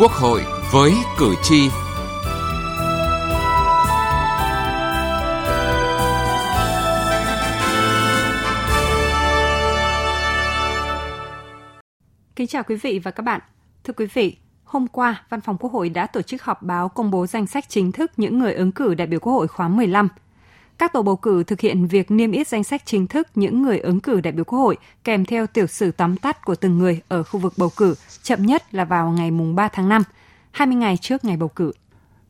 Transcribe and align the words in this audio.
Quốc 0.00 0.12
hội 0.12 0.40
với 0.72 0.92
cử 1.18 1.34
tri. 1.42 1.68
Kính 12.36 12.46
chào 12.46 12.62
quý 12.62 12.76
vị 12.76 12.98
và 12.98 13.10
các 13.10 13.22
bạn. 13.22 13.40
Thưa 13.84 13.92
quý 13.92 14.06
vị, 14.14 14.36
hôm 14.64 14.86
qua, 14.86 15.24
Văn 15.28 15.40
phòng 15.40 15.56
Quốc 15.60 15.72
hội 15.72 15.88
đã 15.88 16.06
tổ 16.06 16.22
chức 16.22 16.42
họp 16.42 16.62
báo 16.62 16.88
công 16.88 17.10
bố 17.10 17.26
danh 17.26 17.46
sách 17.46 17.64
chính 17.68 17.92
thức 17.92 18.12
những 18.16 18.38
người 18.38 18.54
ứng 18.54 18.72
cử 18.72 18.94
đại 18.94 19.06
biểu 19.06 19.20
Quốc 19.20 19.32
hội 19.32 19.48
khóa 19.48 19.68
15– 19.68 20.08
các 20.80 20.92
tổ 20.92 21.02
bầu 21.02 21.16
cử 21.16 21.44
thực 21.44 21.60
hiện 21.60 21.86
việc 21.86 22.10
niêm 22.10 22.32
yết 22.32 22.48
danh 22.48 22.64
sách 22.64 22.82
chính 22.84 23.06
thức 23.06 23.28
những 23.34 23.62
người 23.62 23.78
ứng 23.78 24.00
cử 24.00 24.20
đại 24.20 24.32
biểu 24.32 24.44
Quốc 24.44 24.58
hội 24.58 24.76
kèm 25.04 25.24
theo 25.24 25.46
tiểu 25.46 25.66
sử 25.66 25.90
tóm 25.90 26.16
tắt 26.16 26.44
của 26.44 26.54
từng 26.54 26.78
người 26.78 27.00
ở 27.08 27.22
khu 27.22 27.40
vực 27.40 27.52
bầu 27.56 27.70
cử, 27.76 27.94
chậm 28.22 28.46
nhất 28.46 28.74
là 28.74 28.84
vào 28.84 29.10
ngày 29.10 29.30
3 29.54 29.68
tháng 29.68 29.88
5, 29.88 30.02
20 30.50 30.76
ngày 30.76 30.96
trước 30.96 31.24
ngày 31.24 31.36
bầu 31.36 31.48
cử. 31.48 31.72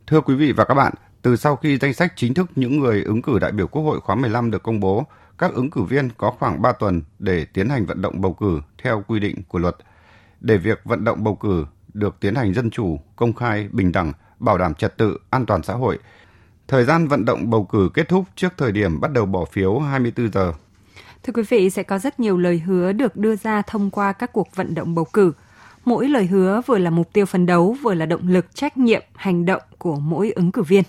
Thưa 0.06 0.20
quý 0.20 0.34
vị 0.34 0.52
và 0.52 0.64
các 0.64 0.74
bạn, 0.74 0.92
từ 1.22 1.36
sau 1.36 1.56
khi 1.56 1.78
danh 1.78 1.94
sách 1.94 2.12
chính 2.16 2.34
thức 2.34 2.50
những 2.56 2.80
người 2.80 3.02
ứng 3.04 3.22
cử 3.22 3.38
đại 3.38 3.52
biểu 3.52 3.66
Quốc 3.66 3.82
hội 3.82 4.00
khóa 4.00 4.14
15 4.14 4.50
được 4.50 4.62
công 4.62 4.80
bố, 4.80 5.06
các 5.38 5.54
ứng 5.54 5.70
cử 5.70 5.82
viên 5.82 6.08
có 6.16 6.30
khoảng 6.38 6.62
3 6.62 6.72
tuần 6.72 7.02
để 7.18 7.44
tiến 7.44 7.68
hành 7.68 7.86
vận 7.86 8.02
động 8.02 8.20
bầu 8.20 8.32
cử 8.32 8.60
theo 8.82 9.04
quy 9.08 9.20
định 9.20 9.42
của 9.48 9.58
luật. 9.58 9.76
Để 10.40 10.56
việc 10.56 10.80
vận 10.84 11.04
động 11.04 11.24
bầu 11.24 11.34
cử 11.34 11.66
được 11.94 12.20
tiến 12.20 12.34
hành 12.34 12.54
dân 12.54 12.70
chủ, 12.70 13.00
công 13.16 13.32
khai, 13.32 13.68
bình 13.72 13.92
đẳng, 13.92 14.12
bảo 14.38 14.58
đảm 14.58 14.74
trật 14.74 14.96
tự, 14.98 15.18
an 15.30 15.46
toàn 15.46 15.62
xã 15.62 15.74
hội– 15.74 15.98
Thời 16.70 16.84
gian 16.84 17.08
vận 17.08 17.24
động 17.24 17.50
bầu 17.50 17.64
cử 17.64 17.90
kết 17.94 18.08
thúc 18.08 18.24
trước 18.36 18.54
thời 18.56 18.72
điểm 18.72 19.00
bắt 19.00 19.12
đầu 19.12 19.26
bỏ 19.26 19.44
phiếu 19.44 19.78
24 19.78 20.32
giờ. 20.32 20.52
Thưa 21.22 21.32
quý 21.32 21.42
vị, 21.48 21.70
sẽ 21.70 21.82
có 21.82 21.98
rất 21.98 22.20
nhiều 22.20 22.38
lời 22.38 22.58
hứa 22.58 22.92
được 22.92 23.16
đưa 23.16 23.36
ra 23.36 23.62
thông 23.62 23.90
qua 23.90 24.12
các 24.12 24.32
cuộc 24.32 24.48
vận 24.54 24.74
động 24.74 24.94
bầu 24.94 25.04
cử. 25.04 25.32
Mỗi 25.84 26.08
lời 26.08 26.26
hứa 26.26 26.60
vừa 26.66 26.78
là 26.78 26.90
mục 26.90 27.12
tiêu 27.12 27.26
phấn 27.26 27.46
đấu, 27.46 27.76
vừa 27.82 27.94
là 27.94 28.06
động 28.06 28.28
lực, 28.28 28.54
trách 28.54 28.76
nhiệm, 28.76 29.02
hành 29.14 29.46
động 29.46 29.62
của 29.78 29.96
mỗi 29.96 30.30
ứng 30.30 30.52
cử 30.52 30.62
viên. 30.62 30.82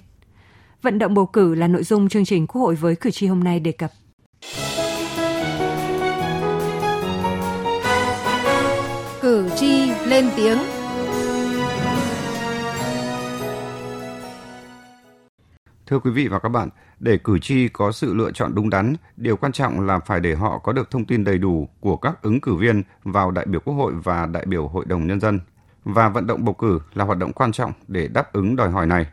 Vận 0.81 0.99
động 0.99 1.13
bầu 1.13 1.25
cử 1.25 1.55
là 1.55 1.67
nội 1.67 1.83
dung 1.83 2.09
chương 2.09 2.25
trình 2.25 2.47
Quốc 2.47 2.61
hội 2.61 2.75
với 2.75 2.95
cử 2.95 3.11
tri 3.11 3.27
hôm 3.27 3.43
nay 3.43 3.59
đề 3.59 3.71
cập. 3.71 3.91
Cử 9.21 9.49
tri 9.55 9.91
lên 10.05 10.29
tiếng 10.35 10.57
Thưa 15.91 15.99
quý 15.99 16.11
vị 16.11 16.27
và 16.27 16.39
các 16.39 16.49
bạn, 16.49 16.69
để 16.99 17.17
cử 17.17 17.39
tri 17.39 17.67
có 17.67 17.91
sự 17.91 18.13
lựa 18.13 18.31
chọn 18.31 18.55
đúng 18.55 18.69
đắn, 18.69 18.95
điều 19.17 19.37
quan 19.37 19.51
trọng 19.51 19.79
là 19.87 19.99
phải 19.99 20.19
để 20.19 20.35
họ 20.35 20.59
có 20.59 20.73
được 20.73 20.91
thông 20.91 21.05
tin 21.05 21.23
đầy 21.23 21.37
đủ 21.37 21.69
của 21.79 21.97
các 21.97 22.21
ứng 22.21 22.41
cử 22.41 22.55
viên 22.55 22.83
vào 23.03 23.31
đại 23.31 23.45
biểu 23.45 23.61
Quốc 23.65 23.73
hội 23.73 23.93
và 24.03 24.25
đại 24.25 24.45
biểu 24.45 24.67
Hội 24.67 24.85
đồng 24.85 25.07
Nhân 25.07 25.19
dân. 25.19 25.39
Và 25.83 26.09
vận 26.09 26.27
động 26.27 26.45
bầu 26.45 26.53
cử 26.53 26.79
là 26.93 27.05
hoạt 27.05 27.17
động 27.17 27.33
quan 27.33 27.51
trọng 27.51 27.71
để 27.87 28.07
đáp 28.07 28.33
ứng 28.33 28.55
đòi 28.55 28.69
hỏi 28.69 28.87
này. 28.87 29.05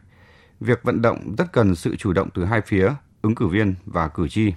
Việc 0.60 0.82
vận 0.82 1.02
động 1.02 1.34
rất 1.38 1.52
cần 1.52 1.74
sự 1.74 1.96
chủ 1.96 2.12
động 2.12 2.28
từ 2.34 2.44
hai 2.44 2.60
phía, 2.60 2.90
ứng 3.22 3.34
cử 3.34 3.46
viên 3.46 3.74
và 3.86 4.08
cử 4.08 4.28
tri. 4.28 4.52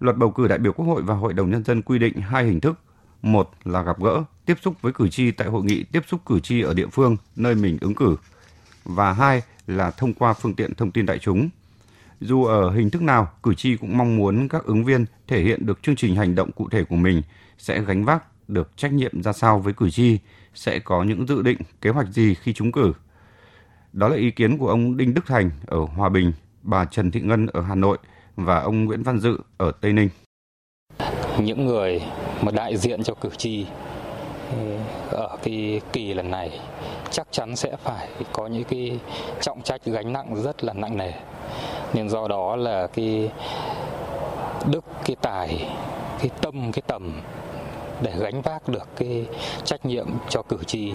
Luật 0.00 0.16
bầu 0.16 0.30
cử 0.30 0.48
đại 0.48 0.58
biểu 0.58 0.72
Quốc 0.72 0.86
hội 0.86 1.02
và 1.02 1.14
Hội 1.14 1.32
đồng 1.32 1.50
Nhân 1.50 1.64
dân 1.64 1.82
quy 1.82 1.98
định 1.98 2.20
hai 2.20 2.44
hình 2.44 2.60
thức. 2.60 2.78
Một 3.22 3.50
là 3.64 3.82
gặp 3.82 3.96
gỡ, 4.00 4.24
tiếp 4.46 4.56
xúc 4.62 4.74
với 4.82 4.92
cử 4.92 5.08
tri 5.08 5.30
tại 5.30 5.48
hội 5.48 5.64
nghị 5.64 5.84
tiếp 5.84 6.02
xúc 6.06 6.20
cử 6.26 6.40
tri 6.40 6.60
ở 6.60 6.74
địa 6.74 6.88
phương 6.92 7.16
nơi 7.36 7.54
mình 7.54 7.78
ứng 7.80 7.94
cử. 7.94 8.16
Và 8.94 9.12
hai 9.12 9.42
là 9.66 9.90
thông 9.90 10.14
qua 10.14 10.32
phương 10.32 10.54
tiện 10.54 10.74
thông 10.74 10.90
tin 10.90 11.06
đại 11.06 11.18
chúng. 11.18 11.48
Dù 12.20 12.44
ở 12.44 12.70
hình 12.70 12.90
thức 12.90 13.02
nào, 13.02 13.30
cử 13.42 13.54
tri 13.54 13.76
cũng 13.76 13.98
mong 13.98 14.16
muốn 14.16 14.48
các 14.48 14.64
ứng 14.64 14.84
viên 14.84 15.04
thể 15.28 15.42
hiện 15.42 15.66
được 15.66 15.82
chương 15.82 15.96
trình 15.96 16.16
hành 16.16 16.34
động 16.34 16.52
cụ 16.52 16.68
thể 16.70 16.84
của 16.84 16.96
mình 16.96 17.22
sẽ 17.58 17.80
gánh 17.80 18.04
vác 18.04 18.48
được 18.48 18.76
trách 18.76 18.92
nhiệm 18.92 19.22
ra 19.22 19.32
sao 19.32 19.58
với 19.58 19.72
cử 19.72 19.90
tri, 19.90 20.18
sẽ 20.54 20.78
có 20.78 21.02
những 21.02 21.26
dự 21.26 21.42
định, 21.42 21.58
kế 21.80 21.90
hoạch 21.90 22.08
gì 22.08 22.34
khi 22.34 22.52
trúng 22.52 22.72
cử. 22.72 22.92
Đó 23.92 24.08
là 24.08 24.16
ý 24.16 24.30
kiến 24.30 24.58
của 24.58 24.68
ông 24.68 24.96
Đinh 24.96 25.14
Đức 25.14 25.26
Thành 25.26 25.50
ở 25.66 25.78
Hòa 25.78 26.08
Bình, 26.08 26.32
bà 26.62 26.84
Trần 26.84 27.10
Thị 27.10 27.20
Ngân 27.20 27.46
ở 27.46 27.60
Hà 27.60 27.74
Nội 27.74 27.98
và 28.36 28.60
ông 28.60 28.84
Nguyễn 28.84 29.02
Văn 29.02 29.18
Dự 29.18 29.38
ở 29.56 29.72
Tây 29.80 29.92
Ninh. 29.92 30.08
Những 31.38 31.66
người 31.66 32.02
mà 32.42 32.52
đại 32.52 32.76
diện 32.76 33.02
cho 33.02 33.14
cử 33.14 33.28
tri 33.36 33.66
ở 35.10 35.36
cái 35.42 35.80
kỳ 35.92 36.14
lần 36.14 36.30
này, 36.30 36.60
chắc 37.10 37.26
chắn 37.30 37.56
sẽ 37.56 37.76
phải 37.76 38.08
có 38.32 38.46
những 38.46 38.64
cái 38.64 38.98
trọng 39.40 39.62
trách 39.62 39.84
gánh 39.84 40.12
nặng 40.12 40.42
rất 40.42 40.64
là 40.64 40.72
nặng 40.72 40.96
nề. 40.96 41.12
Nên 41.92 42.08
do 42.08 42.28
đó 42.28 42.56
là 42.56 42.86
cái 42.86 43.30
đức, 44.66 44.84
cái 45.04 45.16
tài, 45.20 45.68
cái 46.18 46.30
tâm, 46.40 46.72
cái 46.72 46.82
tầm 46.86 47.20
để 48.02 48.12
gánh 48.18 48.42
vác 48.42 48.68
được 48.68 48.88
cái 48.96 49.26
trách 49.64 49.86
nhiệm 49.86 50.06
cho 50.28 50.42
cử 50.42 50.56
tri. 50.66 50.92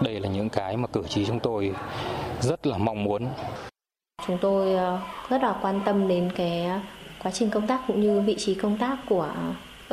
Đây 0.00 0.20
là 0.20 0.28
những 0.28 0.48
cái 0.48 0.76
mà 0.76 0.86
cử 0.86 1.02
tri 1.08 1.26
chúng 1.26 1.40
tôi 1.40 1.72
rất 2.40 2.66
là 2.66 2.78
mong 2.78 3.04
muốn. 3.04 3.28
Chúng 4.26 4.38
tôi 4.40 4.74
ờ, 4.74 4.98
rất 5.28 5.42
là 5.42 5.54
quan 5.62 5.80
tâm 5.84 6.08
đến 6.08 6.30
cái 6.36 6.64
ờ, 6.64 6.80
quá 7.22 7.32
trình 7.32 7.50
công 7.50 7.66
tác 7.66 7.80
cũng 7.86 8.00
như 8.00 8.20
vị 8.20 8.36
trí 8.38 8.54
công 8.54 8.78
tác 8.78 8.96
của 9.08 9.28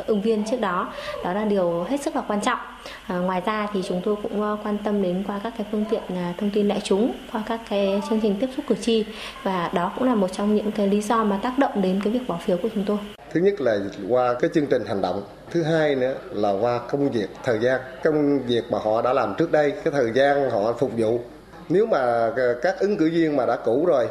ứng 0.06 0.22
viên 0.22 0.44
trước 0.50 0.60
đó. 0.60 0.92
Đó 1.24 1.32
là 1.32 1.44
điều 1.44 1.82
hết 1.88 2.00
sức 2.00 2.16
là 2.16 2.22
quan 2.28 2.40
trọng. 2.40 2.58
À, 3.06 3.16
ngoài 3.16 3.42
ra 3.46 3.68
thì 3.72 3.82
chúng 3.88 4.00
tôi 4.04 4.16
cũng 4.22 4.42
ờ, 4.42 4.56
quan 4.64 4.78
tâm 4.84 5.02
đến 5.02 5.24
qua 5.26 5.40
các 5.44 5.52
cái 5.58 5.66
phương 5.72 5.84
tiện 5.90 6.02
à, 6.08 6.34
thông 6.38 6.50
tin 6.50 6.68
đại 6.68 6.80
chúng 6.84 7.12
qua 7.32 7.42
các 7.46 7.60
cái 7.70 8.02
chương 8.08 8.20
trình 8.20 8.36
tiếp 8.40 8.48
xúc 8.56 8.64
cử 8.68 8.74
tri. 8.74 9.04
Và 9.42 9.70
đó 9.74 9.92
cũng 9.98 10.08
là 10.08 10.14
một 10.14 10.32
trong 10.32 10.54
những 10.54 10.72
cái 10.72 10.88
lý 10.88 11.00
do 11.00 11.24
mà 11.24 11.38
tác 11.42 11.58
động 11.58 11.82
đến 11.82 12.00
cái 12.04 12.12
việc 12.12 12.28
bỏ 12.28 12.38
phiếu 12.44 12.56
của 12.62 12.68
chúng 12.74 12.84
tôi. 12.86 12.98
Thứ 13.32 13.40
nhất 13.40 13.60
là 13.60 13.78
qua 14.08 14.34
cái 14.34 14.50
chương 14.54 14.66
trình 14.66 14.84
hành 14.86 15.02
động. 15.02 15.22
Thứ 15.50 15.62
hai 15.62 15.94
nữa 15.94 16.14
là 16.30 16.50
qua 16.50 16.80
công 16.90 17.10
việc 17.10 17.28
thời 17.44 17.58
gian. 17.58 17.80
Công 18.04 18.38
việc 18.46 18.64
mà 18.70 18.78
họ 18.84 19.02
đã 19.02 19.12
làm 19.12 19.34
trước 19.38 19.52
đây 19.52 19.70
cái 19.70 19.92
thời 19.92 20.12
gian 20.14 20.50
họ 20.50 20.72
phục 20.72 20.90
vụ. 20.96 21.20
Nếu 21.68 21.86
mà 21.86 21.98
ờ, 22.36 22.58
các 22.62 22.78
ứng 22.80 22.96
cử 22.96 23.10
viên 23.12 23.36
mà 23.36 23.46
đã 23.46 23.56
cũ 23.56 23.86
rồi 23.86 24.08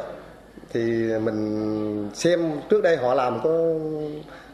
thì 0.72 0.80
mình 1.24 2.10
xem 2.14 2.40
trước 2.70 2.82
đây 2.82 2.96
họ 2.96 3.14
làm 3.14 3.38
có 3.44 3.74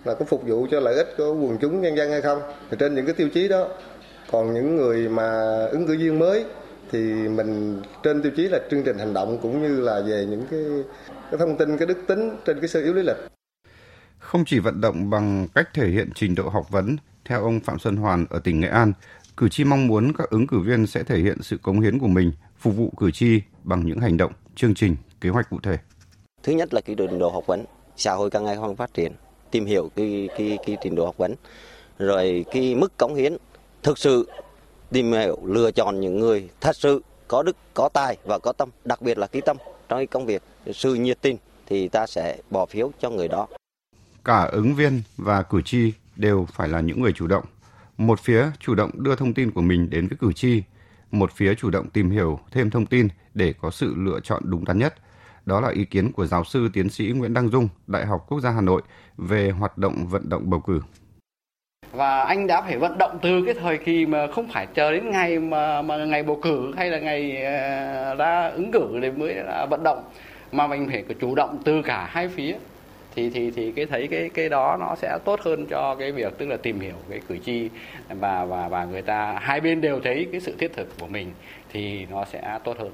là 0.04 0.14
có 0.14 0.24
phục 0.24 0.42
vụ 0.46 0.66
cho 0.70 0.80
lợi 0.80 0.94
ích 0.94 1.14
của 1.16 1.34
quần 1.34 1.58
chúng 1.60 1.80
nhân 1.80 1.96
dân 1.96 2.10
hay 2.10 2.20
không. 2.20 2.38
Thì 2.70 2.76
trên 2.80 2.94
những 2.94 3.06
cái 3.06 3.14
tiêu 3.14 3.28
chí 3.34 3.48
đó. 3.48 3.68
Còn 4.32 4.54
những 4.54 4.76
người 4.76 5.08
mà 5.08 5.30
ứng 5.66 5.86
cử 5.86 5.96
viên 5.98 6.18
mới 6.18 6.44
thì 6.92 6.98
mình 7.28 7.82
trên 8.02 8.22
tiêu 8.22 8.32
chí 8.36 8.48
là 8.48 8.58
chương 8.70 8.82
trình 8.82 8.98
hành 8.98 9.14
động 9.14 9.38
cũng 9.42 9.62
như 9.62 9.80
là 9.80 10.00
về 10.00 10.26
những 10.30 10.46
cái, 10.50 10.60
cái 11.30 11.38
thông 11.38 11.58
tin 11.58 11.78
cái 11.78 11.86
đức 11.86 11.98
tính 12.06 12.36
trên 12.46 12.60
cái 12.60 12.68
sơ 12.68 12.80
yếu 12.80 12.92
lý 12.92 13.02
lịch. 13.02 13.16
Không 14.18 14.44
chỉ 14.46 14.58
vận 14.58 14.80
động 14.80 15.10
bằng 15.10 15.48
cách 15.54 15.68
thể 15.74 15.88
hiện 15.88 16.10
trình 16.14 16.34
độ 16.34 16.48
học 16.48 16.70
vấn 16.70 16.96
theo 17.24 17.42
ông 17.42 17.60
Phạm 17.60 17.78
Xuân 17.78 17.96
Hoàn 17.96 18.26
ở 18.30 18.38
tỉnh 18.38 18.60
Nghệ 18.60 18.68
An 18.68 18.92
cử 19.36 19.48
tri 19.48 19.64
mong 19.64 19.86
muốn 19.86 20.12
các 20.18 20.30
ứng 20.30 20.46
cử 20.46 20.60
viên 20.60 20.86
sẽ 20.86 21.02
thể 21.02 21.18
hiện 21.18 21.42
sự 21.42 21.58
cống 21.62 21.80
hiến 21.80 21.98
của 21.98 22.08
mình 22.08 22.32
phục 22.58 22.76
vụ 22.76 22.92
cử 22.98 23.10
tri 23.10 23.40
bằng 23.64 23.86
những 23.86 24.00
hành 24.00 24.16
động 24.16 24.32
chương 24.54 24.74
trình 24.74 24.96
kế 25.20 25.28
hoạch 25.28 25.50
cụ 25.50 25.58
thể 25.62 25.78
thứ 26.46 26.52
nhất 26.52 26.74
là 26.74 26.80
cái 26.80 26.96
trình 26.98 27.18
độ 27.18 27.30
học 27.30 27.46
vấn. 27.46 27.64
Xã 27.96 28.12
hội 28.12 28.30
càng 28.30 28.44
ngày 28.44 28.56
càng 28.56 28.76
phát 28.76 28.94
triển, 28.94 29.12
tìm 29.50 29.66
hiểu 29.66 29.90
cái 29.96 30.28
cái 30.38 30.58
cái 30.66 30.76
trình 30.82 30.94
độ 30.94 31.04
học 31.06 31.16
vấn. 31.16 31.34
Rồi 31.98 32.44
cái 32.52 32.74
mức 32.74 32.96
cống 32.96 33.14
hiến, 33.14 33.36
thực 33.82 33.98
sự 33.98 34.28
tìm 34.92 35.12
hiểu, 35.12 35.38
lựa 35.44 35.70
chọn 35.70 36.00
những 36.00 36.18
người 36.18 36.48
thật 36.60 36.76
sự 36.76 37.02
có 37.28 37.42
đức, 37.42 37.56
có 37.74 37.88
tài 37.88 38.16
và 38.24 38.38
có 38.38 38.52
tâm, 38.52 38.68
đặc 38.84 39.02
biệt 39.02 39.18
là 39.18 39.26
cái 39.26 39.42
tâm 39.42 39.56
trong 39.88 39.98
cái 39.98 40.06
công 40.06 40.26
việc, 40.26 40.42
sự 40.74 40.94
nhiệt 40.94 41.18
tình 41.20 41.36
thì 41.66 41.88
ta 41.88 42.06
sẽ 42.06 42.38
bỏ 42.50 42.66
phiếu 42.66 42.90
cho 43.00 43.10
người 43.10 43.28
đó. 43.28 43.46
Cả 44.24 44.42
ứng 44.52 44.74
viên 44.74 45.02
và 45.16 45.42
cử 45.42 45.62
tri 45.62 45.92
đều 46.16 46.46
phải 46.52 46.68
là 46.68 46.80
những 46.80 47.02
người 47.02 47.12
chủ 47.12 47.26
động. 47.26 47.44
Một 47.96 48.20
phía 48.20 48.46
chủ 48.60 48.74
động 48.74 48.90
đưa 48.94 49.16
thông 49.16 49.34
tin 49.34 49.50
của 49.50 49.62
mình 49.62 49.90
đến 49.90 50.08
với 50.08 50.16
cử 50.20 50.32
tri, 50.32 50.62
một 51.10 51.32
phía 51.32 51.54
chủ 51.54 51.70
động 51.70 51.90
tìm 51.90 52.10
hiểu 52.10 52.40
thêm 52.50 52.70
thông 52.70 52.86
tin 52.86 53.08
để 53.34 53.54
có 53.60 53.70
sự 53.70 53.94
lựa 53.96 54.20
chọn 54.20 54.42
đúng 54.46 54.64
đắn 54.64 54.78
nhất 54.78 54.94
đó 55.46 55.60
là 55.60 55.68
ý 55.68 55.84
kiến 55.84 56.12
của 56.12 56.26
giáo 56.26 56.44
sư 56.44 56.68
tiến 56.72 56.88
sĩ 56.88 57.12
Nguyễn 57.16 57.34
Đăng 57.34 57.48
Dung, 57.48 57.68
Đại 57.86 58.06
học 58.06 58.26
Quốc 58.28 58.40
gia 58.40 58.50
Hà 58.50 58.60
Nội 58.60 58.82
về 59.16 59.50
hoạt 59.50 59.78
động 59.78 60.06
vận 60.06 60.28
động 60.28 60.50
bầu 60.50 60.60
cử. 60.60 60.80
Và 61.92 62.22
anh 62.22 62.46
đã 62.46 62.62
phải 62.62 62.78
vận 62.78 62.98
động 62.98 63.18
từ 63.22 63.42
cái 63.44 63.54
thời 63.54 63.78
kỳ 63.78 64.06
mà 64.06 64.26
không 64.26 64.48
phải 64.48 64.66
chờ 64.66 64.92
đến 64.92 65.10
ngày 65.10 65.38
mà, 65.38 65.82
mà 65.82 66.04
ngày 66.04 66.22
bầu 66.22 66.40
cử 66.42 66.72
hay 66.76 66.90
là 66.90 66.98
ngày 66.98 67.44
ờ, 67.44 68.14
ra 68.14 68.48
ứng 68.48 68.72
cử 68.72 68.98
để 69.00 69.10
mới 69.10 69.34
là 69.34 69.66
vận 69.70 69.82
động 69.82 70.04
mà 70.52 70.66
mình 70.66 70.88
phải 70.88 71.04
chủ 71.20 71.34
động 71.34 71.58
từ 71.64 71.82
cả 71.82 72.06
hai 72.10 72.28
phía 72.28 72.56
thì 73.14 73.30
thì 73.30 73.50
thì 73.50 73.72
cái 73.72 73.86
thấy 73.86 74.08
cái 74.08 74.30
cái 74.34 74.48
đó 74.48 74.76
nó 74.80 74.94
sẽ 74.96 75.18
tốt 75.24 75.40
hơn 75.40 75.66
cho 75.66 75.94
cái 75.98 76.12
việc 76.12 76.38
tức 76.38 76.46
là 76.46 76.56
tìm 76.56 76.80
hiểu 76.80 76.94
cái 77.10 77.20
cử 77.28 77.38
tri 77.44 77.68
và 78.08 78.44
và 78.44 78.68
và 78.68 78.84
người 78.84 79.02
ta 79.02 79.38
hai 79.40 79.60
bên 79.60 79.80
đều 79.80 80.00
thấy 80.00 80.26
cái 80.32 80.40
sự 80.40 80.54
thiết 80.58 80.72
thực 80.76 80.98
của 81.00 81.06
mình 81.06 81.32
thì 81.72 82.06
nó 82.06 82.24
sẽ 82.24 82.58
tốt 82.64 82.76
hơn. 82.78 82.90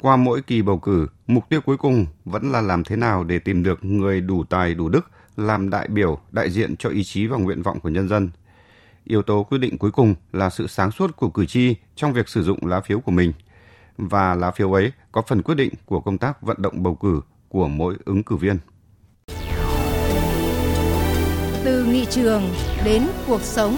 Qua 0.00 0.16
mỗi 0.16 0.42
kỳ 0.42 0.62
bầu 0.62 0.78
cử, 0.78 1.06
mục 1.26 1.48
tiêu 1.48 1.60
cuối 1.60 1.76
cùng 1.76 2.06
vẫn 2.24 2.52
là 2.52 2.60
làm 2.60 2.84
thế 2.84 2.96
nào 2.96 3.24
để 3.24 3.38
tìm 3.38 3.62
được 3.62 3.84
người 3.84 4.20
đủ 4.20 4.44
tài 4.44 4.74
đủ 4.74 4.88
đức 4.88 5.10
làm 5.36 5.70
đại 5.70 5.88
biểu 5.88 6.18
đại 6.32 6.50
diện 6.50 6.76
cho 6.76 6.88
ý 6.88 7.04
chí 7.04 7.26
và 7.26 7.36
nguyện 7.36 7.62
vọng 7.62 7.80
của 7.80 7.88
nhân 7.88 8.08
dân. 8.08 8.30
Yếu 9.04 9.22
tố 9.22 9.42
quyết 9.42 9.58
định 9.58 9.78
cuối 9.78 9.90
cùng 9.90 10.14
là 10.32 10.50
sự 10.50 10.66
sáng 10.66 10.90
suốt 10.90 11.16
của 11.16 11.30
cử 11.30 11.46
tri 11.46 11.74
trong 11.96 12.12
việc 12.12 12.28
sử 12.28 12.42
dụng 12.42 12.66
lá 12.66 12.80
phiếu 12.80 13.00
của 13.00 13.12
mình. 13.12 13.32
Và 13.98 14.34
lá 14.34 14.50
phiếu 14.50 14.72
ấy 14.72 14.92
có 15.12 15.22
phần 15.22 15.42
quyết 15.42 15.54
định 15.54 15.74
của 15.86 16.00
công 16.00 16.18
tác 16.18 16.42
vận 16.42 16.62
động 16.62 16.82
bầu 16.82 16.94
cử 16.94 17.20
của 17.48 17.68
mỗi 17.68 17.96
ứng 18.04 18.22
cử 18.22 18.36
viên. 18.36 18.58
Từ 21.64 21.84
nghị 21.84 22.06
trường 22.10 22.42
đến 22.84 23.02
cuộc 23.26 23.42
sống 23.42 23.76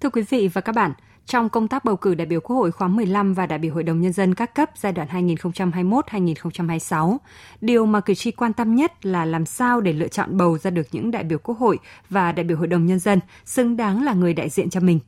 Thưa 0.00 0.10
quý 0.10 0.22
vị 0.30 0.48
và 0.52 0.60
các 0.60 0.74
bạn, 0.74 0.92
trong 1.26 1.48
công 1.48 1.68
tác 1.68 1.84
bầu 1.84 1.96
cử 1.96 2.14
đại 2.14 2.26
biểu 2.26 2.40
Quốc 2.40 2.56
hội 2.56 2.72
khóa 2.72 2.88
15 2.88 3.34
và 3.34 3.46
đại 3.46 3.58
biểu 3.58 3.74
Hội 3.74 3.82
đồng 3.82 4.00
Nhân 4.00 4.12
dân 4.12 4.34
các 4.34 4.54
cấp 4.54 4.70
giai 4.76 4.92
đoạn 4.92 5.08
2021-2026, 5.08 7.16
điều 7.60 7.86
mà 7.86 8.00
cử 8.00 8.14
tri 8.14 8.30
quan 8.30 8.52
tâm 8.52 8.74
nhất 8.74 9.06
là 9.06 9.24
làm 9.24 9.46
sao 9.46 9.80
để 9.80 9.92
lựa 9.92 10.08
chọn 10.08 10.36
bầu 10.36 10.58
ra 10.58 10.70
được 10.70 10.86
những 10.92 11.10
đại 11.10 11.24
biểu 11.24 11.38
Quốc 11.38 11.58
hội 11.58 11.78
và 12.10 12.32
đại 12.32 12.44
biểu 12.44 12.56
Hội 12.56 12.66
đồng 12.66 12.86
Nhân 12.86 12.98
dân 12.98 13.20
xứng 13.44 13.76
đáng 13.76 14.04
là 14.04 14.12
người 14.12 14.34
đại 14.34 14.48
diện 14.48 14.70
cho 14.70 14.80
mình. 14.80 14.98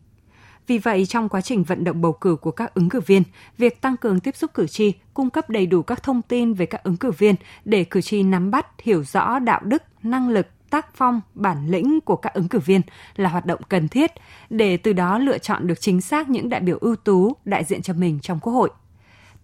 Vì 0.67 0.79
vậy, 0.79 1.07
trong 1.07 1.29
quá 1.29 1.41
trình 1.41 1.63
vận 1.63 1.85
động 1.85 2.01
bầu 2.01 2.13
cử 2.13 2.37
của 2.37 2.51
các 2.51 2.75
ứng 2.75 2.89
cử 2.89 3.01
viên, 3.01 3.23
việc 3.59 3.81
tăng 3.81 3.97
cường 3.97 4.21
tiếp 4.21 4.37
xúc 4.37 4.51
cử 4.55 4.67
tri, 4.67 4.93
cung 5.15 5.31
cấp 5.31 5.51
đầy 5.51 5.67
đủ 5.67 5.83
các 5.83 6.03
thông 6.03 6.23
tin 6.23 6.55
về 6.55 6.67
các 6.67 6.83
ứng 6.83 6.97
cử 6.97 7.11
viên 7.11 7.35
để 7.65 7.85
cử 7.85 8.01
tri 8.01 8.23
nắm 8.23 8.51
bắt, 8.51 8.67
hiểu 8.83 9.05
rõ 9.05 9.39
đạo 9.39 9.61
đức, 9.65 9.83
năng 10.03 10.29
lực, 10.29 10.47
tác 10.75 10.95
phong, 10.95 11.21
bản 11.35 11.57
lĩnh 11.69 12.01
của 12.01 12.17
các 12.17 12.35
ứng 12.35 12.49
cử 12.49 12.59
viên 12.59 12.81
là 13.17 13.29
hoạt 13.29 13.47
động 13.47 13.61
cần 13.69 13.89
thiết 13.89 14.11
để 14.51 14.77
từ 14.77 14.93
đó 14.93 15.19
lựa 15.19 15.39
chọn 15.39 15.67
được 15.67 15.81
chính 15.81 16.01
xác 16.01 16.29
những 16.29 16.49
đại 16.49 16.61
biểu 16.61 16.79
ưu 16.81 16.97
tú 16.97 17.33
đại 17.45 17.65
diện 17.65 17.83
cho 17.83 17.95
mình 17.95 18.19
trong 18.23 18.39
Quốc 18.43 18.53
hội. 18.53 18.71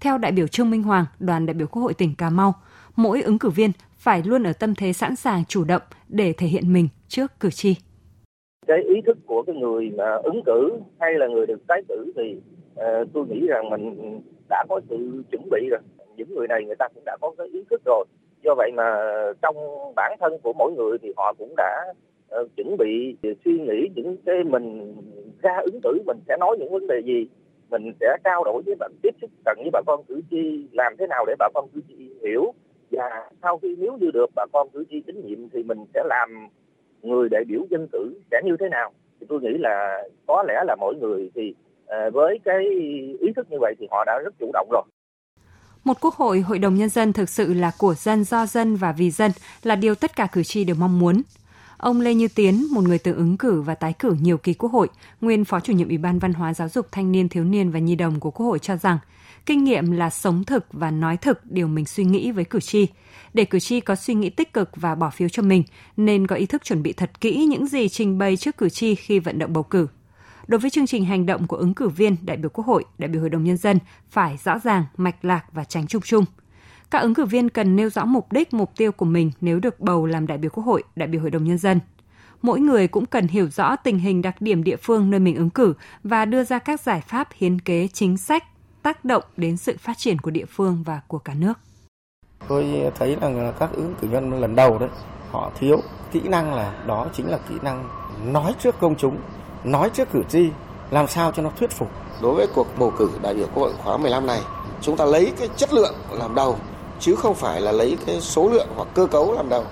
Theo 0.00 0.18
đại 0.18 0.32
biểu 0.32 0.46
Trương 0.46 0.70
Minh 0.70 0.82
Hoàng, 0.82 1.04
đoàn 1.18 1.46
đại 1.46 1.54
biểu 1.54 1.66
Quốc 1.66 1.82
hội 1.82 1.94
tỉnh 1.94 2.14
Cà 2.14 2.30
Mau, 2.30 2.54
mỗi 2.96 3.22
ứng 3.22 3.38
cử 3.38 3.50
viên 3.50 3.70
phải 3.96 4.22
luôn 4.22 4.42
ở 4.42 4.52
tâm 4.52 4.74
thế 4.74 4.92
sẵn 4.92 5.16
sàng 5.16 5.44
chủ 5.44 5.64
động 5.64 5.82
để 6.08 6.32
thể 6.32 6.46
hiện 6.46 6.72
mình 6.72 6.88
trước 7.08 7.40
cử 7.40 7.50
tri. 7.50 7.76
Cái 8.66 8.78
ý 8.88 8.94
thức 9.06 9.18
của 9.26 9.42
cái 9.46 9.56
người 9.56 9.90
mà 9.90 10.14
ứng 10.22 10.42
cử 10.46 10.70
hay 11.00 11.14
là 11.14 11.26
người 11.26 11.46
được 11.46 11.66
tái 11.68 11.82
cử 11.88 12.12
thì 12.16 12.36
uh, 12.74 13.08
tôi 13.12 13.26
nghĩ 13.26 13.46
rằng 13.46 13.70
mình 13.70 14.20
đã 14.48 14.64
có 14.68 14.80
sự 14.90 15.22
chuẩn 15.32 15.42
bị 15.50 15.68
rồi. 15.70 15.80
Những 16.16 16.34
người 16.34 16.48
này 16.48 16.64
người 16.64 16.76
ta 16.78 16.88
cũng 16.94 17.04
đã 17.04 17.16
có 17.20 17.32
cái 17.38 17.46
ý 17.52 17.60
thức 17.70 17.82
rồi 17.84 18.04
do 18.42 18.54
vậy 18.54 18.70
mà 18.74 18.96
trong 19.42 19.56
bản 19.96 20.16
thân 20.20 20.38
của 20.42 20.52
mỗi 20.52 20.72
người 20.72 20.98
thì 21.02 21.12
họ 21.16 21.34
cũng 21.38 21.54
đã 21.56 21.84
uh, 22.40 22.48
chuẩn 22.56 22.76
bị 22.78 23.16
suy 23.44 23.58
nghĩ 23.58 23.88
những 23.94 24.16
cái 24.26 24.44
mình 24.44 24.94
ra 25.42 25.60
ứng 25.64 25.80
cử 25.82 26.02
mình 26.06 26.18
sẽ 26.28 26.36
nói 26.40 26.56
những 26.58 26.72
vấn 26.72 26.86
đề 26.86 27.00
gì 27.04 27.26
mình 27.70 27.92
sẽ 28.00 28.16
trao 28.24 28.44
đổi 28.44 28.62
với 28.66 28.74
bạn 28.74 28.92
tiếp 29.02 29.14
xúc 29.20 29.30
gần 29.46 29.56
với 29.58 29.70
bà 29.72 29.80
con 29.86 30.04
cử 30.08 30.20
tri 30.30 30.68
làm 30.72 30.96
thế 30.98 31.06
nào 31.06 31.24
để 31.26 31.34
bà 31.38 31.48
con 31.54 31.68
cử 31.74 31.80
tri 31.88 32.10
hiểu. 32.22 32.52
Và 32.90 33.30
sau 33.42 33.58
khi 33.58 33.76
nếu 33.78 33.96
như 34.00 34.10
được 34.10 34.30
bà 34.34 34.46
con 34.52 34.68
cử 34.68 34.84
tri 34.90 35.00
tín 35.00 35.20
nhiệm 35.26 35.48
thì 35.48 35.62
mình 35.62 35.78
sẽ 35.94 36.02
làm 36.04 36.48
người 37.02 37.28
đại 37.28 37.44
biểu 37.44 37.60
dân 37.70 37.88
cử 37.92 38.14
sẽ 38.30 38.40
như 38.44 38.56
thế 38.60 38.68
nào. 38.68 38.90
Thì 39.20 39.26
tôi 39.28 39.40
nghĩ 39.40 39.58
là 39.58 40.08
có 40.26 40.44
lẽ 40.48 40.64
là 40.66 40.76
mỗi 40.80 40.94
người 40.94 41.30
thì 41.34 41.54
uh, 41.84 42.14
với 42.14 42.38
cái 42.44 42.64
ý 43.20 43.32
thức 43.36 43.46
như 43.50 43.58
vậy 43.60 43.74
thì 43.78 43.86
họ 43.90 44.04
đã 44.06 44.18
rất 44.24 44.34
chủ 44.38 44.50
động 44.52 44.68
rồi 44.70 44.82
một 45.84 45.96
quốc 46.00 46.14
hội, 46.14 46.40
hội 46.40 46.58
đồng 46.58 46.74
nhân 46.74 46.88
dân 46.88 47.12
thực 47.12 47.28
sự 47.28 47.54
là 47.54 47.72
của 47.78 47.94
dân, 47.94 48.24
do 48.24 48.46
dân 48.46 48.76
và 48.76 48.92
vì 48.92 49.10
dân 49.10 49.32
là 49.62 49.76
điều 49.76 49.94
tất 49.94 50.16
cả 50.16 50.26
cử 50.26 50.42
tri 50.42 50.64
đều 50.64 50.76
mong 50.76 50.98
muốn. 50.98 51.22
Ông 51.76 52.00
Lê 52.00 52.14
Như 52.14 52.28
Tiến, 52.28 52.66
một 52.70 52.84
người 52.84 52.98
từng 52.98 53.16
ứng 53.16 53.36
cử 53.36 53.60
và 53.60 53.74
tái 53.74 53.92
cử 53.92 54.16
nhiều 54.20 54.38
kỳ 54.38 54.54
quốc 54.54 54.72
hội, 54.72 54.88
nguyên 55.20 55.44
phó 55.44 55.60
chủ 55.60 55.72
nhiệm 55.72 55.88
Ủy 55.88 55.98
ban 55.98 56.18
Văn 56.18 56.32
hóa 56.32 56.54
Giáo 56.54 56.68
dục 56.68 56.86
Thanh 56.92 57.12
niên 57.12 57.28
Thiếu 57.28 57.44
niên 57.44 57.70
và 57.70 57.78
Nhi 57.78 57.94
đồng 57.94 58.20
của 58.20 58.30
Quốc 58.30 58.46
hội 58.46 58.58
cho 58.58 58.76
rằng, 58.76 58.98
kinh 59.46 59.64
nghiệm 59.64 59.90
là 59.90 60.10
sống 60.10 60.44
thực 60.44 60.66
và 60.72 60.90
nói 60.90 61.16
thực 61.16 61.50
điều 61.50 61.68
mình 61.68 61.86
suy 61.86 62.04
nghĩ 62.04 62.32
với 62.32 62.44
cử 62.44 62.60
tri. 62.60 62.86
Để 63.34 63.44
cử 63.44 63.60
tri 63.60 63.80
có 63.80 63.94
suy 63.94 64.14
nghĩ 64.14 64.30
tích 64.30 64.52
cực 64.52 64.70
và 64.76 64.94
bỏ 64.94 65.10
phiếu 65.10 65.28
cho 65.28 65.42
mình, 65.42 65.62
nên 65.96 66.26
có 66.26 66.36
ý 66.36 66.46
thức 66.46 66.64
chuẩn 66.64 66.82
bị 66.82 66.92
thật 66.92 67.20
kỹ 67.20 67.44
những 67.44 67.66
gì 67.66 67.88
trình 67.88 68.18
bày 68.18 68.36
trước 68.36 68.56
cử 68.56 68.68
tri 68.68 68.94
khi 68.94 69.18
vận 69.18 69.38
động 69.38 69.52
bầu 69.52 69.62
cử 69.62 69.86
đối 70.50 70.58
với 70.58 70.70
chương 70.70 70.86
trình 70.86 71.04
hành 71.04 71.26
động 71.26 71.46
của 71.46 71.56
ứng 71.56 71.74
cử 71.74 71.88
viên 71.88 72.16
đại 72.22 72.36
biểu 72.36 72.50
Quốc 72.50 72.66
hội, 72.66 72.84
đại 72.98 73.08
biểu 73.08 73.20
Hội 73.20 73.30
đồng 73.30 73.44
Nhân 73.44 73.56
dân 73.56 73.78
phải 74.08 74.38
rõ 74.44 74.58
ràng, 74.58 74.84
mạch 74.96 75.24
lạc 75.24 75.44
và 75.52 75.64
tránh 75.64 75.86
chung 75.86 76.02
chung. 76.02 76.24
Các 76.90 76.98
ứng 76.98 77.14
cử 77.14 77.24
viên 77.24 77.48
cần 77.48 77.76
nêu 77.76 77.90
rõ 77.90 78.04
mục 78.04 78.32
đích, 78.32 78.54
mục 78.54 78.72
tiêu 78.76 78.92
của 78.92 79.04
mình 79.04 79.30
nếu 79.40 79.60
được 79.60 79.80
bầu 79.80 80.06
làm 80.06 80.26
đại 80.26 80.38
biểu 80.38 80.50
Quốc 80.50 80.64
hội, 80.64 80.82
đại 80.96 81.08
biểu 81.08 81.20
Hội 81.20 81.30
đồng 81.30 81.44
Nhân 81.44 81.58
dân. 81.58 81.80
Mỗi 82.42 82.60
người 82.60 82.88
cũng 82.88 83.06
cần 83.06 83.28
hiểu 83.28 83.48
rõ 83.48 83.76
tình 83.76 83.98
hình 83.98 84.22
đặc 84.22 84.40
điểm 84.40 84.64
địa 84.64 84.76
phương 84.76 85.10
nơi 85.10 85.20
mình 85.20 85.36
ứng 85.36 85.50
cử 85.50 85.74
và 86.04 86.24
đưa 86.24 86.44
ra 86.44 86.58
các 86.58 86.80
giải 86.80 87.00
pháp 87.00 87.28
hiến 87.34 87.60
kế 87.60 87.88
chính 87.88 88.16
sách 88.16 88.44
tác 88.82 89.04
động 89.04 89.22
đến 89.36 89.56
sự 89.56 89.76
phát 89.78 89.98
triển 89.98 90.18
của 90.18 90.30
địa 90.30 90.46
phương 90.48 90.82
và 90.86 91.00
của 91.06 91.18
cả 91.18 91.34
nước. 91.34 91.58
Tôi 92.48 92.90
thấy 92.98 93.16
là 93.20 93.52
các 93.58 93.72
ứng 93.72 93.94
cử 94.00 94.08
viên 94.08 94.40
lần 94.40 94.54
đầu 94.54 94.78
đấy, 94.78 94.88
họ 95.30 95.52
thiếu 95.58 95.80
kỹ 96.12 96.20
năng 96.20 96.54
là 96.54 96.84
đó 96.86 97.08
chính 97.12 97.26
là 97.26 97.38
kỹ 97.48 97.54
năng 97.62 97.88
nói 98.32 98.54
trước 98.58 98.80
công 98.80 98.96
chúng 98.96 99.16
nói 99.64 99.90
trước 99.90 100.08
cử 100.12 100.22
tri 100.28 100.48
làm 100.90 101.08
sao 101.08 101.32
cho 101.32 101.42
nó 101.42 101.50
thuyết 101.58 101.70
phục. 101.70 101.88
Đối 102.22 102.34
với 102.34 102.46
cuộc 102.54 102.66
bầu 102.78 102.92
cử 102.98 103.10
đại 103.22 103.34
biểu 103.34 103.46
Quốc 103.54 103.62
hội 103.62 103.72
khóa 103.84 103.96
15 103.96 104.26
này, 104.26 104.40
chúng 104.80 104.96
ta 104.96 105.04
lấy 105.04 105.32
cái 105.38 105.48
chất 105.56 105.72
lượng 105.72 105.94
làm 106.12 106.34
đầu 106.34 106.56
chứ 107.00 107.14
không 107.14 107.34
phải 107.34 107.60
là 107.60 107.72
lấy 107.72 107.96
cái 108.06 108.20
số 108.20 108.48
lượng 108.48 108.68
hoặc 108.76 108.88
cơ 108.94 109.06
cấu 109.06 109.32
làm 109.32 109.48
đầu. 109.48 109.64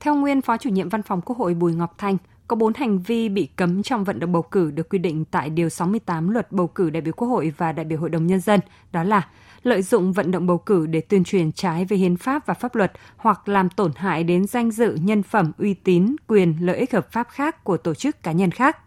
Theo 0.00 0.14
nguyên 0.14 0.42
Phó 0.42 0.56
chủ 0.56 0.70
nhiệm 0.70 0.88
Văn 0.88 1.02
phòng 1.02 1.20
Quốc 1.20 1.38
hội 1.38 1.54
Bùi 1.54 1.74
Ngọc 1.74 1.94
Thanh, 1.98 2.16
có 2.48 2.56
4 2.56 2.74
hành 2.74 2.98
vi 2.98 3.28
bị 3.28 3.48
cấm 3.56 3.82
trong 3.82 4.04
vận 4.04 4.20
động 4.20 4.32
bầu 4.32 4.42
cử 4.42 4.70
được 4.70 4.88
quy 4.88 4.98
định 4.98 5.24
tại 5.24 5.50
Điều 5.50 5.68
68 5.68 6.28
Luật 6.28 6.52
Bầu 6.52 6.66
cử 6.66 6.90
đại 6.90 7.00
biểu 7.00 7.12
Quốc 7.12 7.28
hội 7.28 7.52
và 7.56 7.72
đại 7.72 7.84
biểu 7.84 7.98
Hội 7.98 8.10
đồng 8.10 8.26
Nhân 8.26 8.40
dân, 8.40 8.60
đó 8.92 9.02
là 9.02 9.28
lợi 9.62 9.82
dụng 9.82 10.12
vận 10.12 10.30
động 10.30 10.46
bầu 10.46 10.58
cử 10.58 10.86
để 10.86 11.00
tuyên 11.00 11.24
truyền 11.24 11.52
trái 11.52 11.84
về 11.84 11.96
hiến 11.96 12.16
pháp 12.16 12.46
và 12.46 12.54
pháp 12.54 12.74
luật 12.74 12.92
hoặc 13.16 13.48
làm 13.48 13.68
tổn 13.68 13.92
hại 13.96 14.24
đến 14.24 14.46
danh 14.46 14.70
dự, 14.70 14.94
nhân 15.02 15.22
phẩm, 15.22 15.52
uy 15.58 15.74
tín, 15.74 16.16
quyền, 16.26 16.56
lợi 16.60 16.76
ích 16.76 16.92
hợp 16.92 17.12
pháp 17.12 17.28
khác 17.30 17.64
của 17.64 17.76
tổ 17.76 17.94
chức 17.94 18.22
cá 18.22 18.32
nhân 18.32 18.50
khác, 18.50 18.78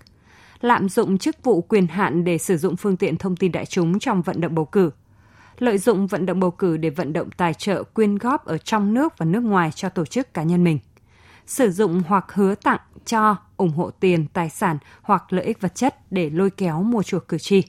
lạm 0.61 0.89
dụng 0.89 1.17
chức 1.17 1.43
vụ 1.43 1.61
quyền 1.61 1.87
hạn 1.87 2.23
để 2.23 2.37
sử 2.37 2.57
dụng 2.57 2.75
phương 2.75 2.97
tiện 2.97 3.17
thông 3.17 3.35
tin 3.35 3.51
đại 3.51 3.65
chúng 3.65 3.99
trong 3.99 4.21
vận 4.21 4.41
động 4.41 4.55
bầu 4.55 4.65
cử, 4.65 4.91
lợi 5.59 5.77
dụng 5.77 6.07
vận 6.07 6.25
động 6.25 6.39
bầu 6.39 6.51
cử 6.51 6.77
để 6.77 6.89
vận 6.89 7.13
động 7.13 7.29
tài 7.37 7.53
trợ 7.53 7.83
quyên 7.83 8.17
góp 8.17 8.45
ở 8.45 8.57
trong 8.57 8.93
nước 8.93 9.17
và 9.17 9.25
nước 9.25 9.43
ngoài 9.43 9.71
cho 9.71 9.89
tổ 9.89 10.05
chức 10.05 10.33
cá 10.33 10.43
nhân 10.43 10.63
mình, 10.63 10.79
sử 11.49 11.71
dụng 11.71 12.01
hoặc 12.07 12.25
hứa 12.33 12.55
tặng 12.55 12.79
cho 13.05 13.35
ủng 13.57 13.69
hộ 13.69 13.91
tiền, 13.99 14.25
tài 14.33 14.49
sản 14.49 14.77
hoặc 15.01 15.23
lợi 15.29 15.45
ích 15.45 15.61
vật 15.61 15.75
chất 15.75 15.95
để 16.11 16.29
lôi 16.29 16.49
kéo 16.49 16.81
mua 16.81 17.03
chuộc 17.03 17.27
cử 17.27 17.37
tri. 17.37 17.63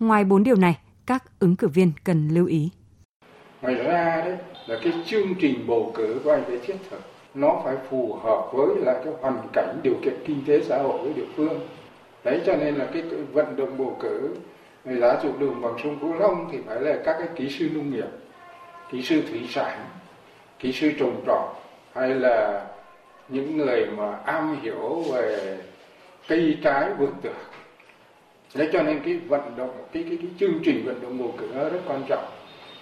Ngoài 0.00 0.24
bốn 0.24 0.44
điều 0.44 0.56
này, 0.56 0.78
các 1.06 1.24
ứng 1.38 1.56
cử 1.56 1.68
viên 1.68 1.92
cần 2.04 2.28
lưu 2.28 2.46
ý. 2.46 2.70
Ngoài 3.62 3.74
ra 3.74 4.22
đấy 4.24 4.36
là 4.66 4.78
cái 4.82 4.92
chương 5.06 5.34
trình 5.40 5.66
bầu 5.66 5.92
cử 5.94 6.20
của 6.24 6.30
anh 6.30 6.44
phải 6.46 6.58
thiết 6.66 6.76
thực. 6.90 7.00
Nó 7.34 7.60
phải 7.64 7.76
phù 7.90 8.18
hợp 8.22 8.50
với 8.52 8.66
lại 8.76 9.00
cái 9.04 9.14
hoàn 9.20 9.48
cảnh 9.52 9.80
điều 9.82 9.94
kiện 10.04 10.14
kinh 10.26 10.44
tế 10.46 10.64
xã 10.64 10.78
hội 10.82 10.98
của 10.98 11.12
địa 11.16 11.28
phương. 11.36 11.60
Đấy 12.24 12.40
cho 12.46 12.56
nên 12.56 12.74
là 12.74 12.88
cái 12.92 13.02
vận 13.32 13.56
động 13.56 13.78
bầu 13.78 13.96
cử 14.02 14.36
người 14.84 15.00
giá 15.00 15.20
trục 15.22 15.40
đường 15.40 15.60
bằng 15.62 15.76
sông 15.84 15.98
Cửu 16.00 16.12
Long 16.12 16.48
thì 16.52 16.58
phải 16.66 16.80
là 16.80 17.02
các 17.04 17.16
cái 17.18 17.28
kỹ 17.36 17.48
sư 17.58 17.70
nông 17.74 17.90
nghiệp, 17.90 18.08
kỹ 18.90 19.02
sư 19.02 19.22
thủy 19.30 19.48
sản, 19.50 19.86
kỹ 20.58 20.72
sư 20.72 20.92
trồng 20.98 21.24
trọt 21.26 21.56
hay 21.94 22.14
là 22.14 22.66
những 23.28 23.56
người 23.56 23.86
mà 23.86 24.16
am 24.24 24.56
hiểu 24.62 25.02
về 25.12 25.58
cây 26.28 26.58
trái 26.62 26.94
vườn 26.98 27.12
tược 27.22 27.36
Thế 28.54 28.70
cho 28.72 28.82
nên 28.82 29.00
cái 29.04 29.18
vận 29.18 29.56
động, 29.56 29.70
cái, 29.92 30.02
cái, 30.02 30.18
cái 30.22 30.30
chương 30.40 30.60
trình 30.64 30.84
vận 30.86 31.02
động 31.02 31.18
bầu 31.18 31.34
cử 31.38 31.48
nó 31.54 31.68
rất 31.68 31.80
quan 31.86 32.04
trọng. 32.08 32.24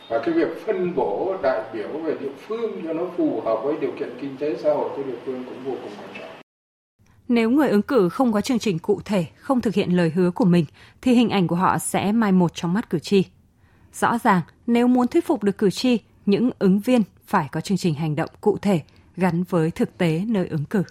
Và 0.09 0.23
cái 0.25 0.35
việc 0.35 0.67
phân 0.67 0.95
bổ 0.95 1.37
đại 1.43 1.63
biểu 1.73 1.89
về 1.89 2.15
địa 2.21 2.33
phương 2.49 2.83
cho 2.85 2.93
nó 2.93 3.03
phù 3.17 3.41
hợp 3.45 3.61
với 3.65 3.75
điều 3.81 3.91
kiện 3.99 4.09
kinh 4.21 4.37
tế 4.37 4.57
xã 4.63 4.75
hội 4.75 4.91
của 4.97 5.03
địa 5.03 5.19
phương 5.25 5.45
cũng 5.45 5.65
vô 5.65 5.73
cùng 5.83 5.93
quan 5.99 6.09
trọng. 6.19 6.31
Nếu 7.29 7.51
người 7.51 7.69
ứng 7.69 7.83
cử 7.83 8.09
không 8.09 8.33
có 8.33 8.41
chương 8.41 8.59
trình 8.59 8.79
cụ 8.79 9.01
thể, 9.05 9.25
không 9.37 9.61
thực 9.61 9.75
hiện 9.75 9.97
lời 9.97 10.13
hứa 10.15 10.31
của 10.31 10.45
mình, 10.45 10.65
thì 11.03 11.15
hình 11.15 11.31
ảnh 11.31 11.47
của 11.47 11.57
họ 11.57 11.79
sẽ 11.79 12.13
mai 12.13 12.33
một 12.33 12.55
trong 12.55 12.73
mắt 12.73 12.91
cử 12.91 12.99
tri. 12.99 13.25
Rõ 13.93 14.19
ràng, 14.19 14.41
nếu 14.67 14.87
muốn 14.87 15.07
thuyết 15.07 15.27
phục 15.27 15.43
được 15.43 15.59
cử 15.59 15.71
tri, 15.71 15.99
những 16.27 16.51
ứng 16.59 16.81
viên 16.81 17.03
phải 17.27 17.49
có 17.53 17.61
chương 17.61 17.79
trình 17.79 17.95
hành 17.95 18.17
động 18.17 18.31
cụ 18.41 18.59
thể 18.63 18.81
gắn 19.17 19.43
với 19.43 19.71
thực 19.71 19.99
tế 19.99 20.25
nơi 20.29 20.49
ứng 20.49 20.65
cử. 20.65 20.83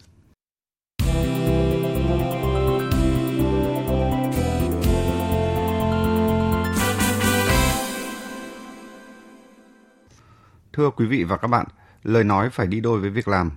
Thưa 10.74 10.90
quý 10.90 11.06
vị 11.06 11.24
và 11.24 11.38
các 11.38 11.48
bạn, 11.48 11.66
lời 12.04 12.24
nói 12.24 12.50
phải 12.50 12.68
đi 12.68 12.80
đôi 12.80 13.00
với 13.00 13.10
việc 13.10 13.28
làm. 13.28 13.52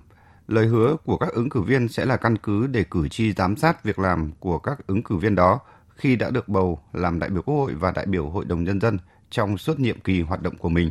Lời 0.47 0.67
hứa 0.67 0.95
của 1.05 1.17
các 1.17 1.33
ứng 1.33 1.49
cử 1.49 1.61
viên 1.61 1.87
sẽ 1.87 2.05
là 2.05 2.17
căn 2.17 2.37
cứ 2.37 2.67
để 2.67 2.83
cử 2.91 3.07
tri 3.07 3.33
giám 3.33 3.55
sát 3.55 3.83
việc 3.83 3.99
làm 3.99 4.31
của 4.39 4.59
các 4.59 4.87
ứng 4.87 5.03
cử 5.03 5.15
viên 5.15 5.35
đó 5.35 5.59
khi 5.95 6.15
đã 6.15 6.29
được 6.29 6.47
bầu 6.47 6.79
làm 6.93 7.19
đại 7.19 7.29
biểu 7.29 7.41
Quốc 7.41 7.55
hội 7.55 7.73
và 7.73 7.91
đại 7.91 8.05
biểu 8.05 8.29
Hội 8.29 8.45
đồng 8.45 8.63
Nhân 8.63 8.81
dân 8.81 8.97
trong 9.29 9.57
suốt 9.57 9.79
nhiệm 9.79 9.99
kỳ 9.99 10.21
hoạt 10.21 10.41
động 10.41 10.57
của 10.57 10.69
mình. 10.69 10.89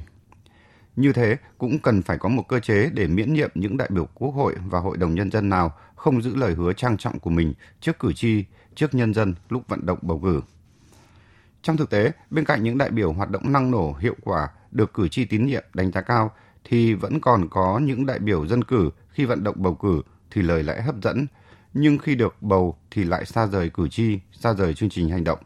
Như 0.97 1.13
thế, 1.13 1.37
cũng 1.59 1.79
cần 1.79 2.03
phải 2.03 2.19
có 2.19 2.29
một 2.29 2.49
cơ 2.49 2.61
chế 2.61 2.91
để 2.93 3.07
miễn 3.07 3.33
nhiệm 3.33 3.51
những 3.55 3.77
đại 3.77 3.89
biểu 3.93 4.09
Quốc 4.15 4.31
hội 4.31 4.55
và 4.67 4.81
Hội 4.81 4.97
đồng 4.97 5.15
Nhân 5.15 5.31
dân 5.31 5.49
nào 5.49 5.73
không 5.95 6.23
giữ 6.23 6.35
lời 6.35 6.55
hứa 6.55 6.73
trang 6.73 6.97
trọng 6.97 7.19
của 7.19 7.31
mình 7.31 7.55
trước 7.81 7.99
cử 7.99 8.13
tri, 8.13 8.45
trước 8.75 8.95
nhân 8.95 9.15
dân 9.15 9.35
lúc 9.49 9.69
vận 9.69 9.87
động 9.87 9.99
bầu 10.03 10.21
cử. 10.25 10.41
Trong 11.63 11.77
thực 11.77 11.91
tế, 11.91 12.13
bên 12.31 12.45
cạnh 12.45 12.63
những 12.63 12.79
đại 12.79 12.91
biểu 12.91 13.13
hoạt 13.13 13.31
động 13.31 13.53
năng 13.53 13.71
nổ, 13.71 13.95
hiệu 14.01 14.15
quả 14.23 14.49
được 14.71 14.95
cử 14.95 15.09
tri 15.09 15.25
tín 15.25 15.47
nhiệm 15.47 15.65
đánh 15.75 15.93
giá 15.93 16.01
cao 16.01 16.31
thì 16.65 16.95
vẫn 16.95 17.21
còn 17.21 17.49
có 17.49 17.79
những 17.79 18.07
đại 18.07 18.19
biểu 18.19 18.47
dân 18.47 18.65
cử 18.65 18.91
khi 19.11 19.25
vận 19.25 19.45
động 19.45 19.57
bầu 19.59 19.75
cử 19.75 20.03
thì 20.31 20.43
lời 20.43 20.63
lẽ 20.63 20.81
hấp 20.81 20.95
dẫn, 21.03 21.27
nhưng 21.75 21.99
khi 21.99 22.15
được 22.15 22.37
bầu 22.41 22.77
thì 22.91 23.05
lại 23.05 23.25
xa 23.25 23.47
rời 23.47 23.71
cử 23.71 23.89
tri, 23.89 24.19
xa 24.33 24.55
rời 24.55 24.75
chương 24.75 24.91
trình 24.91 25.09
hành 25.09 25.25
động. 25.25 25.39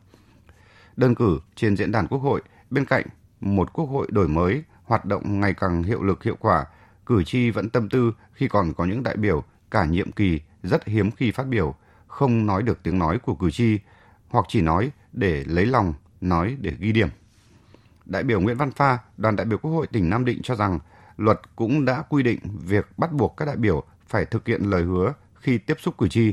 Đơn 0.97 1.15
cử 1.15 1.39
trên 1.57 1.77
diễn 1.77 1.93
đàn 1.93 2.09
Quốc 2.09 2.19
hội, 2.19 2.43
bên 2.71 2.85
cạnh 2.85 3.07
một 3.41 3.73
Quốc 3.73 3.85
hội 3.85 4.07
đổi 4.11 4.29
mới, 4.29 4.63
hoạt 4.89 5.05
động 5.05 5.41
ngày 5.41 5.55
càng 5.55 5.83
hiệu 5.83 6.03
lực 6.03 6.23
hiệu 6.23 6.37
quả, 6.41 6.67
cử 7.07 7.25
tri 7.25 7.51
vẫn 7.51 7.71
tâm 7.71 7.89
tư 7.89 8.13
khi 8.33 8.49
còn 8.49 8.75
có 8.75 8.85
những 8.85 9.03
đại 9.03 9.17
biểu 9.17 9.45
cả 9.71 9.85
nhiệm 9.85 10.13
kỳ 10.13 10.41
rất 10.63 10.85
hiếm 10.87 11.11
khi 11.11 11.31
phát 11.31 11.47
biểu, 11.47 11.75
không 12.07 12.47
nói 12.47 12.63
được 12.63 12.83
tiếng 12.83 12.99
nói 12.99 13.19
của 13.19 13.35
cử 13.35 13.51
tri 13.51 13.79
hoặc 14.29 14.45
chỉ 14.49 14.61
nói 14.61 14.91
để 15.13 15.45
lấy 15.47 15.67
lòng, 15.67 15.95
nói 16.21 16.57
để 16.61 16.73
ghi 16.79 16.93
điểm. 16.93 17.09
Đại 18.05 18.23
biểu 18.23 18.41
Nguyễn 18.41 18.57
Văn 18.57 18.71
Pha, 18.71 18.99
đoàn 19.17 19.37
đại 19.37 19.47
biểu 19.47 19.59
Quốc 19.59 19.71
hội 19.71 19.87
tỉnh 19.87 20.11
Nam 20.11 20.25
Định 20.25 20.41
cho 20.43 20.55
rằng 20.55 20.79
luật 21.17 21.41
cũng 21.57 21.85
đã 21.85 22.03
quy 22.09 22.23
định 22.23 22.39
việc 22.65 22.99
bắt 22.99 23.13
buộc 23.13 23.37
các 23.37 23.45
đại 23.45 23.57
biểu 23.57 23.83
phải 24.07 24.25
thực 24.25 24.47
hiện 24.47 24.63
lời 24.63 24.83
hứa 24.83 25.13
khi 25.35 25.59
tiếp 25.59 25.77
xúc 25.81 25.95
cử 25.99 26.09
tri. 26.09 26.33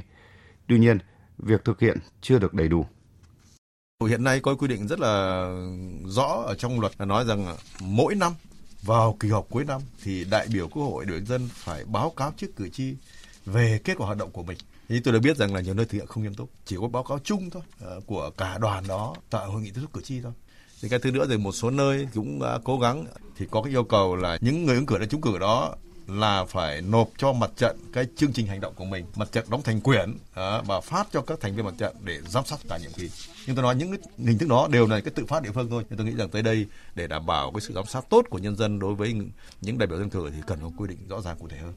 Tuy 0.67 0.79
nhiên, 0.79 0.97
việc 1.37 1.65
thực 1.65 1.79
hiện 1.79 1.97
chưa 2.21 2.39
được 2.39 2.53
đầy 2.53 2.67
đủ. 2.67 2.85
Hiện 4.03 4.23
nay 4.23 4.39
có 4.39 4.55
quy 4.55 4.67
định 4.67 4.87
rất 4.87 4.99
là 4.99 5.45
rõ 6.05 6.43
ở 6.45 6.55
trong 6.55 6.79
luật 6.79 6.93
là 6.97 7.05
nói 7.05 7.25
rằng 7.25 7.55
mỗi 7.81 8.15
năm 8.15 8.33
vào 8.81 9.17
kỳ 9.19 9.29
họp 9.29 9.47
cuối 9.49 9.63
năm 9.65 9.81
thì 10.03 10.25
đại 10.25 10.47
biểu 10.53 10.67
Quốc 10.67 10.83
hội 10.83 11.05
đội 11.05 11.21
dân 11.21 11.49
phải 11.53 11.85
báo 11.85 12.09
cáo 12.09 12.33
trước 12.37 12.55
cử 12.55 12.69
tri 12.69 12.95
về 13.45 13.79
kết 13.83 13.93
quả 13.97 14.05
hoạt 14.05 14.17
động 14.17 14.31
của 14.31 14.43
mình. 14.43 14.57
Thì 14.89 14.99
tôi 14.99 15.13
được 15.13 15.19
biết 15.19 15.37
rằng 15.37 15.53
là 15.53 15.61
nhiều 15.61 15.73
nơi 15.73 15.85
thực 15.85 15.97
hiện 15.97 16.07
không 16.07 16.23
nghiêm 16.23 16.33
túc, 16.33 16.49
chỉ 16.65 16.75
có 16.81 16.87
báo 16.87 17.03
cáo 17.03 17.19
chung 17.23 17.49
thôi 17.49 17.61
ờ, 17.81 18.01
của 18.05 18.29
cả 18.37 18.57
đoàn 18.57 18.83
đó 18.87 19.15
tại 19.29 19.45
hội 19.45 19.61
nghị 19.61 19.71
tiếp 19.71 19.81
xúc 19.81 19.93
cử 19.93 20.01
tri 20.01 20.21
thôi. 20.21 20.31
Thì 20.81 20.89
cái 20.89 20.99
thứ 20.99 21.11
nữa 21.11 21.25
thì 21.29 21.37
một 21.37 21.51
số 21.51 21.69
nơi 21.69 22.07
cũng 22.13 22.41
đã 22.41 22.59
cố 22.63 22.79
gắng 22.79 23.05
thì 23.37 23.45
có 23.51 23.61
cái 23.61 23.73
yêu 23.73 23.83
cầu 23.83 24.15
là 24.15 24.37
những 24.41 24.65
người 24.65 24.75
ứng 24.75 24.85
cử 24.85 24.97
đã 24.97 25.05
trúng 25.05 25.21
cử 25.21 25.37
đó 25.37 25.75
là 26.07 26.45
phải 26.45 26.81
nộp 26.81 27.09
cho 27.17 27.33
mặt 27.33 27.51
trận 27.55 27.77
cái 27.93 28.05
chương 28.15 28.33
trình 28.33 28.47
hành 28.47 28.61
động 28.61 28.73
của 28.75 28.85
mình. 28.85 29.05
Mặt 29.15 29.31
trận 29.31 29.45
đóng 29.49 29.61
thành 29.61 29.81
quyển 29.81 30.17
đó, 30.35 30.61
và 30.65 30.81
phát 30.81 31.07
cho 31.11 31.21
các 31.21 31.39
thành 31.41 31.55
viên 31.55 31.65
mặt 31.65 31.73
trận 31.77 31.95
để 32.03 32.21
giám 32.27 32.45
sát 32.45 32.59
cả 32.69 32.77
nhiệm 32.77 32.91
kỳ. 32.91 33.09
Nhưng 33.47 33.55
tôi 33.55 33.63
nói 33.63 33.75
những 33.75 33.89
cái 33.91 33.99
hình 34.17 34.37
thức 34.37 34.49
đó 34.49 34.67
đều 34.71 34.87
là 34.87 34.99
cái 34.99 35.11
tự 35.15 35.25
phát 35.25 35.43
địa 35.43 35.51
phương 35.53 35.69
thôi. 35.69 35.83
Nhưng 35.89 35.97
tôi 35.97 36.07
nghĩ 36.07 36.13
rằng 36.15 36.29
tới 36.29 36.41
đây 36.41 36.65
để 36.95 37.07
đảm 37.07 37.25
bảo 37.25 37.51
cái 37.51 37.61
sự 37.61 37.73
giám 37.73 37.85
sát 37.85 38.09
tốt 38.09 38.25
của 38.29 38.37
nhân 38.37 38.55
dân 38.55 38.79
đối 38.79 38.95
với 38.95 39.15
những 39.61 39.77
đại 39.77 39.87
biểu 39.87 39.97
dân 39.99 40.09
cử 40.09 40.31
thì 40.35 40.41
cần 40.47 40.59
có 40.61 40.71
quy 40.77 40.87
định 40.87 40.97
rõ 41.09 41.21
ràng 41.21 41.37
cụ 41.39 41.47
thể 41.47 41.57
hơn. 41.57 41.73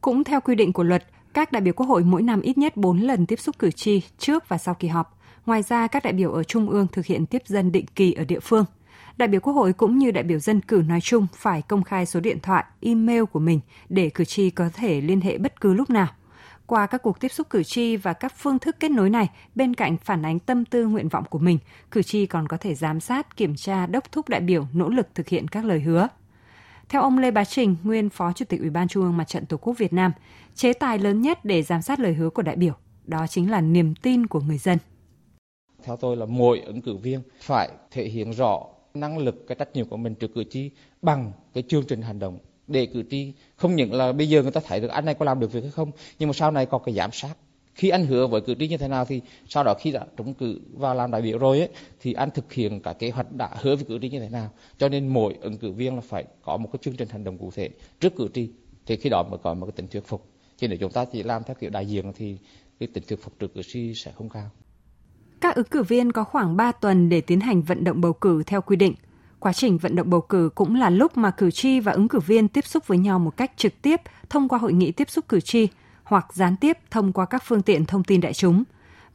Cũng 0.00 0.24
theo 0.24 0.40
quy 0.40 0.54
định 0.54 0.72
của 0.72 0.82
luật 0.82 1.04
các 1.34 1.52
đại 1.52 1.62
biểu 1.62 1.74
quốc 1.74 1.86
hội 1.86 2.02
mỗi 2.04 2.22
năm 2.22 2.40
ít 2.40 2.58
nhất 2.58 2.76
4 2.76 3.00
lần 3.00 3.26
tiếp 3.26 3.40
xúc 3.40 3.58
cử 3.58 3.70
tri 3.70 4.02
trước 4.18 4.48
và 4.48 4.58
sau 4.58 4.74
kỳ 4.74 4.88
họp. 4.88 5.18
Ngoài 5.46 5.62
ra 5.62 5.86
các 5.86 6.04
đại 6.04 6.12
biểu 6.12 6.32
ở 6.32 6.44
trung 6.44 6.70
ương 6.70 6.86
thực 6.92 7.06
hiện 7.06 7.26
tiếp 7.26 7.42
dân 7.46 7.72
định 7.72 7.86
kỳ 7.94 8.12
ở 8.12 8.24
địa 8.24 8.40
phương 8.40 8.64
đại 9.16 9.28
biểu 9.28 9.40
Quốc 9.40 9.52
hội 9.52 9.72
cũng 9.72 9.98
như 9.98 10.10
đại 10.10 10.24
biểu 10.24 10.38
dân 10.38 10.60
cử 10.60 10.82
nói 10.88 11.00
chung 11.00 11.26
phải 11.34 11.62
công 11.62 11.82
khai 11.82 12.06
số 12.06 12.20
điện 12.20 12.38
thoại, 12.42 12.64
email 12.80 13.24
của 13.24 13.38
mình 13.38 13.60
để 13.88 14.10
cử 14.14 14.24
tri 14.24 14.50
có 14.50 14.70
thể 14.74 15.00
liên 15.00 15.20
hệ 15.20 15.38
bất 15.38 15.60
cứ 15.60 15.74
lúc 15.74 15.90
nào. 15.90 16.08
Qua 16.66 16.86
các 16.86 17.02
cuộc 17.02 17.20
tiếp 17.20 17.28
xúc 17.28 17.50
cử 17.50 17.62
tri 17.62 17.96
và 17.96 18.12
các 18.12 18.32
phương 18.36 18.58
thức 18.58 18.76
kết 18.80 18.90
nối 18.90 19.10
này, 19.10 19.30
bên 19.54 19.74
cạnh 19.74 19.96
phản 19.96 20.22
ánh 20.24 20.38
tâm 20.38 20.64
tư 20.64 20.86
nguyện 20.86 21.08
vọng 21.08 21.24
của 21.30 21.38
mình, 21.38 21.58
cử 21.90 22.02
tri 22.02 22.26
còn 22.26 22.48
có 22.48 22.56
thể 22.56 22.74
giám 22.74 23.00
sát, 23.00 23.36
kiểm 23.36 23.56
tra, 23.56 23.86
đốc 23.86 24.12
thúc 24.12 24.28
đại 24.28 24.40
biểu 24.40 24.66
nỗ 24.72 24.88
lực 24.88 25.08
thực 25.14 25.28
hiện 25.28 25.48
các 25.48 25.64
lời 25.64 25.80
hứa. 25.80 26.08
Theo 26.88 27.02
ông 27.02 27.18
Lê 27.18 27.30
Bá 27.30 27.44
Trình, 27.44 27.76
nguyên 27.82 28.10
Phó 28.10 28.32
Chủ 28.32 28.44
tịch 28.44 28.60
Ủy 28.60 28.70
ban 28.70 28.88
Trung 28.88 29.02
ương 29.02 29.16
Mặt 29.16 29.28
trận 29.28 29.46
Tổ 29.46 29.56
quốc 29.56 29.78
Việt 29.78 29.92
Nam, 29.92 30.12
chế 30.54 30.72
tài 30.72 30.98
lớn 30.98 31.22
nhất 31.22 31.44
để 31.44 31.62
giám 31.62 31.82
sát 31.82 32.00
lời 32.00 32.14
hứa 32.14 32.30
của 32.30 32.42
đại 32.42 32.56
biểu, 32.56 32.74
đó 33.04 33.26
chính 33.26 33.50
là 33.50 33.60
niềm 33.60 33.94
tin 33.94 34.26
của 34.26 34.40
người 34.40 34.58
dân. 34.58 34.78
Theo 35.84 35.96
tôi 35.96 36.16
là 36.16 36.26
mỗi 36.26 36.60
ứng 36.60 36.82
cử 36.82 36.96
viên 36.96 37.22
phải 37.40 37.68
thể 37.90 38.04
hiện 38.04 38.32
rõ 38.32 38.60
năng 38.94 39.18
lực 39.18 39.46
cái 39.46 39.56
trách 39.58 39.72
nhiệm 39.74 39.88
của 39.88 39.96
mình 39.96 40.14
trước 40.14 40.34
cử 40.34 40.44
tri 40.44 40.70
bằng 41.02 41.32
cái 41.54 41.64
chương 41.68 41.84
trình 41.86 42.02
hành 42.02 42.18
động 42.18 42.38
để 42.66 42.86
cử 42.86 43.02
tri 43.10 43.32
không 43.56 43.76
những 43.76 43.92
là 43.92 44.12
bây 44.12 44.28
giờ 44.28 44.42
người 44.42 44.50
ta 44.50 44.60
thấy 44.66 44.80
được 44.80 44.88
anh 44.88 45.04
này 45.04 45.14
có 45.14 45.24
làm 45.24 45.40
được 45.40 45.52
việc 45.52 45.60
hay 45.60 45.70
không 45.70 45.90
nhưng 46.18 46.28
mà 46.28 46.32
sau 46.32 46.50
này 46.50 46.66
có 46.66 46.78
cái 46.78 46.94
giám 46.94 47.12
sát. 47.12 47.34
Khi 47.74 47.88
anh 47.88 48.06
hứa 48.06 48.26
với 48.26 48.40
cử 48.40 48.54
tri 48.58 48.68
như 48.68 48.76
thế 48.76 48.88
nào 48.88 49.04
thì 49.04 49.20
sau 49.48 49.64
đó 49.64 49.74
khi 49.80 49.92
đã 49.92 50.06
trúng 50.16 50.34
cử 50.34 50.60
và 50.72 50.94
làm 50.94 51.10
đại 51.10 51.22
biểu 51.22 51.38
rồi 51.38 51.58
ấy, 51.58 51.68
thì 52.00 52.12
anh 52.12 52.30
thực 52.30 52.52
hiện 52.52 52.80
cả 52.80 52.92
kế 52.92 53.10
hoạch 53.10 53.32
đã 53.32 53.50
hứa 53.60 53.76
với 53.76 53.84
cử 53.84 53.98
tri 54.02 54.08
như 54.08 54.20
thế 54.20 54.28
nào. 54.28 54.50
Cho 54.78 54.88
nên 54.88 55.08
mỗi 55.08 55.36
ứng 55.40 55.58
cử 55.58 55.72
viên 55.72 55.94
là 55.94 56.00
phải 56.00 56.24
có 56.42 56.56
một 56.56 56.68
cái 56.72 56.80
chương 56.82 56.96
trình 56.96 57.08
hành 57.08 57.24
động 57.24 57.38
cụ 57.38 57.50
thể 57.50 57.68
trước 58.00 58.16
cử 58.16 58.28
tri 58.34 58.50
thì 58.86 58.96
khi 58.96 59.10
đó 59.10 59.22
mới 59.22 59.38
có 59.42 59.54
một 59.54 59.66
cái 59.66 59.72
tính 59.72 59.86
thuyết 59.88 60.06
phục. 60.06 60.26
Chứ 60.56 60.68
nếu 60.68 60.78
chúng 60.78 60.92
ta 60.92 61.04
chỉ 61.04 61.22
làm 61.22 61.42
theo 61.44 61.56
kiểu 61.60 61.70
đại 61.70 61.86
diện 61.86 62.12
thì 62.16 62.38
cái 62.80 62.88
tính 62.94 63.04
thuyết 63.08 63.22
phục 63.22 63.38
trước 63.38 63.54
cử 63.54 63.62
tri 63.62 63.94
sẽ 63.94 64.12
không 64.12 64.28
cao 64.28 64.50
các 65.44 65.54
ứng 65.54 65.66
cử 65.66 65.82
viên 65.82 66.12
có 66.12 66.24
khoảng 66.24 66.56
3 66.56 66.72
tuần 66.72 67.08
để 67.08 67.20
tiến 67.20 67.40
hành 67.40 67.62
vận 67.62 67.84
động 67.84 68.00
bầu 68.00 68.12
cử 68.12 68.42
theo 68.46 68.60
quy 68.60 68.76
định. 68.76 68.94
Quá 69.38 69.52
trình 69.52 69.78
vận 69.78 69.96
động 69.96 70.10
bầu 70.10 70.20
cử 70.20 70.50
cũng 70.54 70.74
là 70.74 70.90
lúc 70.90 71.16
mà 71.16 71.30
cử 71.30 71.50
tri 71.50 71.80
và 71.80 71.92
ứng 71.92 72.08
cử 72.08 72.18
viên 72.20 72.48
tiếp 72.48 72.66
xúc 72.66 72.86
với 72.86 72.98
nhau 72.98 73.18
một 73.18 73.36
cách 73.36 73.52
trực 73.56 73.82
tiếp 73.82 74.00
thông 74.30 74.48
qua 74.48 74.58
hội 74.58 74.72
nghị 74.72 74.92
tiếp 74.92 75.10
xúc 75.10 75.24
cử 75.28 75.40
tri 75.40 75.68
hoặc 76.04 76.26
gián 76.34 76.56
tiếp 76.56 76.78
thông 76.90 77.12
qua 77.12 77.26
các 77.26 77.42
phương 77.46 77.62
tiện 77.62 77.84
thông 77.84 78.04
tin 78.04 78.20
đại 78.20 78.32
chúng. 78.32 78.64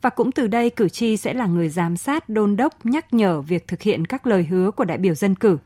Và 0.01 0.09
cũng 0.09 0.31
từ 0.31 0.47
đây 0.47 0.69
cử 0.69 0.89
tri 0.89 1.17
sẽ 1.17 1.33
là 1.33 1.45
người 1.45 1.69
giám 1.69 1.97
sát, 1.97 2.29
đôn 2.29 2.55
đốc, 2.55 2.85
nhắc 2.85 3.13
nhở 3.13 3.41
việc 3.41 3.67
thực 3.67 3.81
hiện 3.81 4.05
các 4.05 4.27
lời 4.27 4.43
hứa 4.43 4.71
của 4.71 4.85
đại 4.85 4.97
biểu 4.97 5.15
dân 5.15 5.35
cử. 5.35 5.57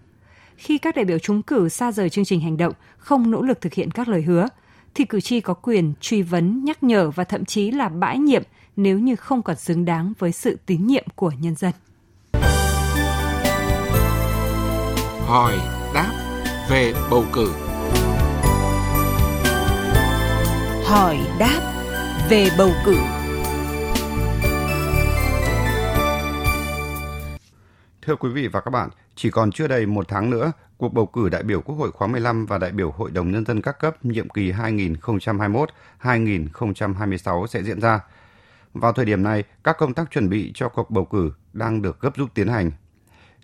Khi 0.56 0.78
các 0.78 0.96
đại 0.96 1.06
biểu 1.06 1.20
trúng 1.20 1.42
cử 1.42 1.70
xa 1.70 1.92
rời 1.92 2.10
chương 2.10 2.26
trình 2.26 2.40
hành 2.40 2.58
động, 2.58 2.74
không 2.98 3.32
nỗ 3.32 3.42
lực 3.42 3.62
thực 3.62 3.74
hiện 3.74 3.92
các 3.92 4.08
lời 4.08 4.22
hứa, 4.22 4.48
thì 4.96 5.06
cử 5.06 5.22
tri 5.22 5.42
có 5.42 5.54
quyền 5.54 5.94
truy 6.02 6.22
vấn, 6.22 6.66
nhắc 6.66 6.84
nhở 6.84 7.10
và 7.10 7.24
thậm 7.24 7.46
chí 7.46 7.72
là 7.72 7.90
bãi 7.90 8.20
nhiệm 8.20 8.44
nếu 8.76 9.00
như 9.00 9.16
không 9.16 9.42
còn 9.42 9.56
xứng 9.56 9.86
đáng 9.86 10.14
với 10.20 10.32
sự 10.32 10.58
tín 10.66 10.88
nhiệm 10.88 11.06
của 11.16 11.32
nhân 11.40 11.56
dân. 11.56 11.72
Hỏi 15.26 15.58
đáp 15.94 16.12
về 16.70 16.94
bầu 17.12 17.26
cử. 17.34 17.54
Hỏi 20.84 21.20
đáp 21.40 21.60
về 22.30 22.50
bầu 22.58 22.72
cử. 22.86 22.98
Thưa 28.02 28.16
quý 28.16 28.30
vị 28.30 28.48
và 28.48 28.62
các 28.62 28.72
bạn, 28.72 28.90
chỉ 29.16 29.30
còn 29.30 29.52
chưa 29.52 29.68
đầy 29.68 29.86
một 29.86 30.08
tháng 30.08 30.30
nữa, 30.30 30.52
cuộc 30.78 30.94
bầu 30.94 31.06
cử 31.06 31.30
đại 31.30 31.44
biểu 31.44 31.62
Quốc 31.62 31.76
hội 31.76 31.92
khóa 31.92 32.08
15 32.08 32.46
và 32.46 32.58
đại 32.58 32.72
biểu 32.72 32.92
Hội 32.92 33.12
đồng 33.12 33.32
Nhân 33.32 33.46
dân 33.46 33.62
các 33.62 33.80
cấp 33.80 34.06
nhiệm 34.06 34.30
kỳ 34.30 34.52
2021-2026 34.52 37.48
sẽ 37.48 37.64
diễn 37.64 37.82
ra. 37.82 38.00
Vào 38.74 38.94
thời 38.94 39.06
điểm 39.06 39.24
này, 39.24 39.44
các 39.64 39.78
công 39.78 39.94
tác 39.94 40.12
chuẩn 40.12 40.30
bị 40.30 40.52
cho 40.56 40.70
cuộc 40.70 40.92
bầu 40.92 41.06
cử 41.06 41.32
đang 41.54 41.82
được 41.82 42.00
gấp 42.00 42.16
rút 42.16 42.34
tiến 42.34 42.48
hành. 42.48 42.72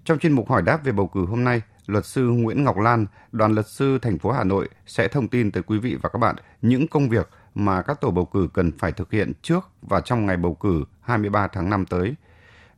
Trong 0.03 0.19
chuyên 0.19 0.31
mục 0.31 0.49
hỏi 0.49 0.61
đáp 0.61 0.83
về 0.83 0.91
bầu 0.91 1.07
cử 1.07 1.25
hôm 1.25 1.43
nay, 1.43 1.61
luật 1.85 2.05
sư 2.05 2.29
Nguyễn 2.29 2.63
Ngọc 2.63 2.77
Lan, 2.77 3.05
đoàn 3.31 3.53
luật 3.53 3.67
sư 3.67 3.99
thành 4.01 4.19
phố 4.19 4.31
Hà 4.31 4.43
Nội 4.43 4.69
sẽ 4.85 5.07
thông 5.07 5.27
tin 5.27 5.51
tới 5.51 5.63
quý 5.63 5.79
vị 5.79 5.97
và 6.01 6.09
các 6.09 6.19
bạn 6.19 6.35
những 6.61 6.87
công 6.87 7.09
việc 7.09 7.29
mà 7.55 7.81
các 7.81 8.01
tổ 8.01 8.11
bầu 8.11 8.25
cử 8.25 8.47
cần 8.53 8.71
phải 8.77 8.91
thực 8.91 9.11
hiện 9.11 9.31
trước 9.41 9.69
và 9.81 10.01
trong 10.01 10.25
ngày 10.25 10.37
bầu 10.37 10.53
cử 10.53 10.83
23 11.01 11.47
tháng 11.47 11.69
5 11.69 11.85
tới. 11.85 12.15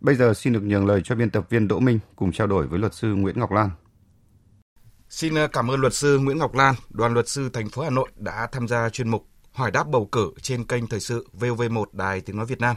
Bây 0.02 0.16
giờ 0.16 0.34
xin 0.34 0.54
được 0.54 0.64
nhường 0.64 0.86
lời 0.86 1.02
cho 1.04 1.16
biên 1.16 1.30
tập 1.30 1.50
viên 1.50 1.68
Đỗ 1.68 1.80
Minh 1.80 2.00
cùng 2.16 2.32
trao 2.32 2.48
đổi 2.48 2.68
với 2.68 2.80
luật 2.80 2.94
sư 2.94 3.16
Nguyễn 3.16 3.40
Ngọc 3.40 3.52
Lan. 3.52 3.70
Xin 5.10 5.36
ờ, 5.36 5.48
cảm 5.48 5.72
ơn 5.72 5.80
luật 5.80 5.94
sư 5.94 6.20
Nguyễn 6.20 6.38
Ngọc 6.38 6.56
Lan, 6.56 6.76
đoàn 6.90 7.14
luật 7.14 7.28
sư 7.28 7.50
thành 7.54 7.70
phố 7.70 7.82
Hà 7.84 7.90
Nội 7.90 8.10
đã 8.16 8.48
tham 8.52 8.68
gia 8.68 8.90
chuyên 8.90 9.10
mục 9.10 9.31
hỏi 9.52 9.72
đáp 9.72 9.88
bầu 9.88 10.06
cử 10.06 10.32
trên 10.42 10.64
kênh 10.64 10.88
Thời 10.88 11.00
sự 11.00 11.28
VOV1 11.40 11.86
Đài 11.92 12.22
Tiếng 12.22 12.38
Nói 12.38 12.46
Việt 12.46 12.60
Nam. 12.60 12.76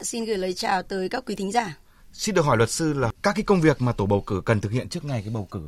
Xin 0.00 0.24
gửi 0.24 0.36
lời 0.36 0.52
chào 0.52 0.82
tới 0.82 1.08
các 1.08 1.24
quý 1.26 1.34
thính 1.34 1.52
giả. 1.52 1.78
Xin 2.12 2.34
được 2.34 2.44
hỏi 2.44 2.56
luật 2.56 2.70
sư 2.70 2.92
là 2.92 3.10
các 3.22 3.32
cái 3.36 3.44
công 3.44 3.60
việc 3.60 3.82
mà 3.82 3.92
tổ 3.92 4.06
bầu 4.06 4.20
cử 4.26 4.42
cần 4.44 4.60
thực 4.60 4.72
hiện 4.72 4.88
trước 4.88 5.04
ngày 5.04 5.22
cái 5.22 5.30
bầu 5.34 5.48
cử 5.50 5.60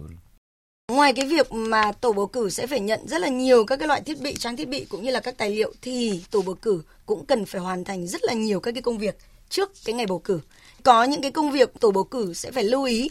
Ngoài 0.92 1.12
cái 1.12 1.26
việc 1.26 1.52
mà 1.52 1.92
tổ 1.92 2.12
bầu 2.12 2.26
cử 2.26 2.50
sẽ 2.50 2.66
phải 2.66 2.80
nhận 2.80 3.08
rất 3.08 3.20
là 3.20 3.28
nhiều 3.28 3.64
các 3.64 3.76
cái 3.76 3.88
loại 3.88 4.00
thiết 4.00 4.20
bị, 4.20 4.34
trang 4.34 4.56
thiết 4.56 4.68
bị 4.68 4.84
cũng 4.84 5.02
như 5.02 5.10
là 5.10 5.20
các 5.20 5.38
tài 5.38 5.50
liệu 5.50 5.72
thì 5.82 6.22
tổ 6.30 6.42
bầu 6.42 6.54
cử 6.54 6.82
cũng 7.06 7.26
cần 7.26 7.46
phải 7.46 7.60
hoàn 7.60 7.84
thành 7.84 8.06
rất 8.06 8.24
là 8.24 8.32
nhiều 8.32 8.60
các 8.60 8.72
cái 8.72 8.82
công 8.82 8.98
việc 8.98 9.18
trước 9.48 9.72
cái 9.84 9.94
ngày 9.94 10.06
bầu 10.06 10.18
cử. 10.18 10.40
Có 10.82 11.04
những 11.04 11.22
cái 11.22 11.30
công 11.30 11.50
việc 11.50 11.80
tổ 11.80 11.90
bầu 11.90 12.04
cử 12.04 12.34
sẽ 12.34 12.50
phải 12.50 12.64
lưu 12.64 12.84
ý. 12.84 13.10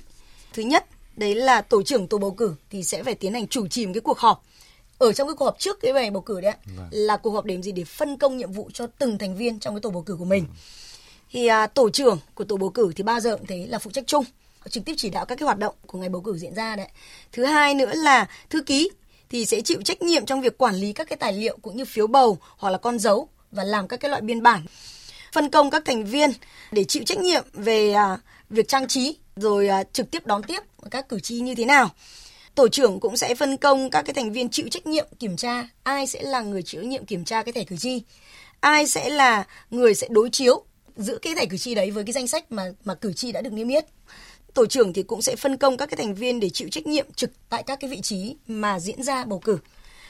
Thứ 0.54 0.64
nhất, 0.64 0.86
đấy 1.16 1.36
là 1.36 1.62
tổ 1.62 1.84
trưởng 1.84 2.08
tổ 2.08 2.18
bầu 2.18 2.32
cử 2.32 2.56
thì 2.70 2.84
sẽ 2.84 3.04
phải 3.04 3.16
tiến 3.16 3.34
hành 3.34 3.48
chủ 3.48 3.68
trì 3.68 3.86
một 3.86 3.92
cái 3.94 4.02
cuộc 4.02 4.20
họp 4.20 4.44
ở 4.98 5.14
trong 5.14 5.28
cái 5.28 5.36
cuộc 5.36 5.46
họp 5.46 5.60
trước 5.60 5.80
cái 5.82 5.94
ngày 5.94 6.12
bầu 6.12 6.22
cử 6.22 6.42
đấy 6.42 6.54
vâng. 6.78 6.88
là 6.92 7.18
cuộc 7.18 7.32
họp 7.32 7.46
để 7.46 7.62
gì? 7.62 7.72
Để 7.72 7.84
phân 7.84 8.18
công 8.18 8.38
nhiệm 8.38 8.52
vụ 8.52 8.70
cho 8.74 8.88
từng 8.88 9.18
thành 9.18 9.36
viên 9.36 9.60
trong 9.60 9.76
cái 9.76 9.82
tổ 9.82 9.90
bầu 9.90 10.02
cử 10.02 10.16
của 10.16 10.26
mình. 10.26 10.46
Ừ. 10.48 10.54
thì 11.32 11.48
à, 11.48 11.68
tổ 11.68 11.90
trưởng 11.90 12.20
của 12.34 12.44
tổ 12.44 12.58
bầu 12.58 12.70
cử 12.70 12.92
thì 12.96 13.04
bao 13.04 13.20
giờ 13.20 13.38
cũng 13.38 13.48
thế 13.48 13.66
là 13.70 13.80
phụ 13.80 13.92
trách 13.92 14.08
chung 14.08 14.24
trực 14.70 14.86
tiếp 14.86 14.94
chỉ 14.98 15.10
đạo 15.10 15.26
các 15.26 15.36
cái 15.36 15.46
hoạt 15.46 15.58
động 15.58 15.76
của 15.86 15.98
ngày 15.98 16.10
bầu 16.10 16.22
cử 16.22 16.38
diễn 16.38 16.56
ra 16.56 16.76
đấy. 16.76 16.88
Thứ 17.32 17.46
hai 17.46 17.74
nữa 17.74 17.92
là 17.96 18.28
thư 18.50 18.62
ký 18.62 18.90
thì 19.30 19.46
sẽ 19.46 19.62
chịu 19.62 19.82
trách 19.82 20.02
nhiệm 20.02 20.26
trong 20.26 20.42
việc 20.42 20.58
quản 20.58 20.76
lý 20.76 20.94
các 20.94 21.10
cái 21.10 21.18
tài 21.18 21.34
liệu 21.34 21.58
cũng 21.62 21.78
như 21.78 21.86
phiếu 21.86 22.08
bầu 22.08 22.38
hoặc 22.58 22.70
là 22.70 22.78
con 22.78 23.00
dấu 23.00 23.30
và 23.52 23.64
làm 23.64 23.88
các 23.88 24.00
cái 24.00 24.10
loại 24.10 24.22
biên 24.22 24.42
bản. 24.42 24.66
Phân 25.34 25.50
công 25.50 25.70
các 25.70 25.86
thành 25.86 26.06
viên 26.06 26.32
để 26.72 26.84
chịu 26.84 27.04
trách 27.06 27.20
nhiệm 27.20 27.44
về 27.54 27.92
à, 27.92 28.18
việc 28.50 28.68
trang 28.68 28.88
trí 28.88 29.18
rồi 29.36 29.68
à, 29.68 29.84
trực 29.84 30.12
tiếp 30.12 30.26
đón 30.26 30.44
tiếp 30.44 30.60
các 30.92 31.10
cử 31.10 31.20
tri 31.20 31.40
như 31.40 31.56
thế 31.56 31.66
nào 31.66 31.90
tổ 32.58 32.68
trưởng 32.68 33.00
cũng 33.00 33.18
sẽ 33.18 33.36
phân 33.36 33.58
công 33.58 33.90
các 33.90 34.02
cái 34.02 34.14
thành 34.14 34.32
viên 34.32 34.50
chịu 34.50 34.68
trách 34.72 34.88
nhiệm 34.88 35.08
kiểm 35.20 35.38
tra. 35.38 35.68
Ai 35.84 36.08
sẽ 36.08 36.22
là 36.22 36.42
người 36.42 36.64
chịu 36.64 36.82
trách 36.82 36.88
nhiệm 36.88 37.06
kiểm 37.06 37.26
tra 37.26 37.44
cái 37.44 37.54
thẻ 37.54 37.64
cử 37.64 37.76
tri? 37.78 38.02
Ai 38.60 38.88
sẽ 38.88 39.10
là 39.10 39.48
người 39.70 39.96
sẽ 39.96 40.08
đối 40.10 40.30
chiếu 40.30 40.64
giữa 40.96 41.18
cái 41.18 41.36
thẻ 41.36 41.46
cử 41.46 41.58
tri 41.58 41.76
đấy 41.76 41.92
với 41.92 42.04
cái 42.04 42.14
danh 42.14 42.28
sách 42.28 42.52
mà 42.52 42.72
mà 42.84 42.96
cử 42.96 43.14
tri 43.14 43.32
đã 43.32 43.42
được 43.42 43.54
niêm 43.54 43.68
yết? 43.68 43.86
Tổ 44.54 44.66
trưởng 44.66 44.94
thì 44.94 45.04
cũng 45.04 45.22
sẽ 45.22 45.36
phân 45.36 45.58
công 45.58 45.78
các 45.78 45.86
cái 45.86 45.98
thành 45.98 46.16
viên 46.16 46.40
để 46.40 46.50
chịu 46.50 46.70
trách 46.72 46.88
nhiệm 46.88 47.06
trực 47.16 47.32
tại 47.50 47.64
các 47.64 47.80
cái 47.80 47.90
vị 47.90 48.02
trí 48.02 48.36
mà 48.48 48.80
diễn 48.80 49.04
ra 49.04 49.26
bầu 49.26 49.40
cử. 49.40 49.58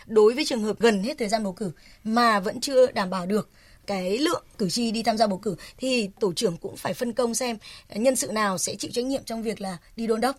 Đối 0.05 0.33
với 0.33 0.45
trường 0.45 0.63
hợp 0.63 0.79
gần 0.79 1.03
hết 1.03 1.17
thời 1.17 1.29
gian 1.29 1.43
bầu 1.43 1.53
cử 1.53 1.71
mà 2.03 2.39
vẫn 2.39 2.61
chưa 2.61 2.91
đảm 2.91 3.09
bảo 3.09 3.25
được 3.25 3.49
cái 3.87 4.17
lượng 4.17 4.43
cử 4.57 4.69
tri 4.69 4.91
đi 4.91 5.03
tham 5.03 5.17
gia 5.17 5.27
bầu 5.27 5.37
cử, 5.37 5.55
thì 5.77 6.09
tổ 6.19 6.33
trưởng 6.33 6.57
cũng 6.57 6.77
phải 6.77 6.93
phân 6.93 7.13
công 7.13 7.35
xem 7.35 7.57
nhân 7.95 8.15
sự 8.15 8.31
nào 8.31 8.57
sẽ 8.57 8.75
chịu 8.75 8.91
trách 8.93 9.05
nhiệm 9.05 9.23
trong 9.23 9.43
việc 9.43 9.61
là 9.61 9.77
đi 9.95 10.07
đôn 10.07 10.21
đốc 10.21 10.35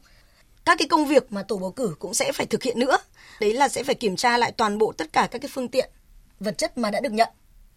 các 0.69 0.79
cái 0.79 0.89
công 0.89 1.07
việc 1.07 1.33
mà 1.33 1.43
tổ 1.43 1.57
bầu 1.57 1.71
cử 1.71 1.95
cũng 1.99 2.15
sẽ 2.15 2.33
phải 2.33 2.47
thực 2.47 2.63
hiện 2.63 2.79
nữa. 2.79 2.99
Đấy 3.41 3.53
là 3.53 3.69
sẽ 3.69 3.83
phải 3.83 3.95
kiểm 3.95 4.17
tra 4.17 4.39
lại 4.39 4.53
toàn 4.53 4.79
bộ 4.79 4.93
tất 4.93 5.13
cả 5.13 5.29
các 5.31 5.39
cái 5.39 5.49
phương 5.55 5.69
tiện 5.69 5.91
vật 6.41 6.59
chất 6.59 6.79
mà 6.79 6.91
đã 6.91 7.01
được 7.01 7.13
nhận 7.13 7.29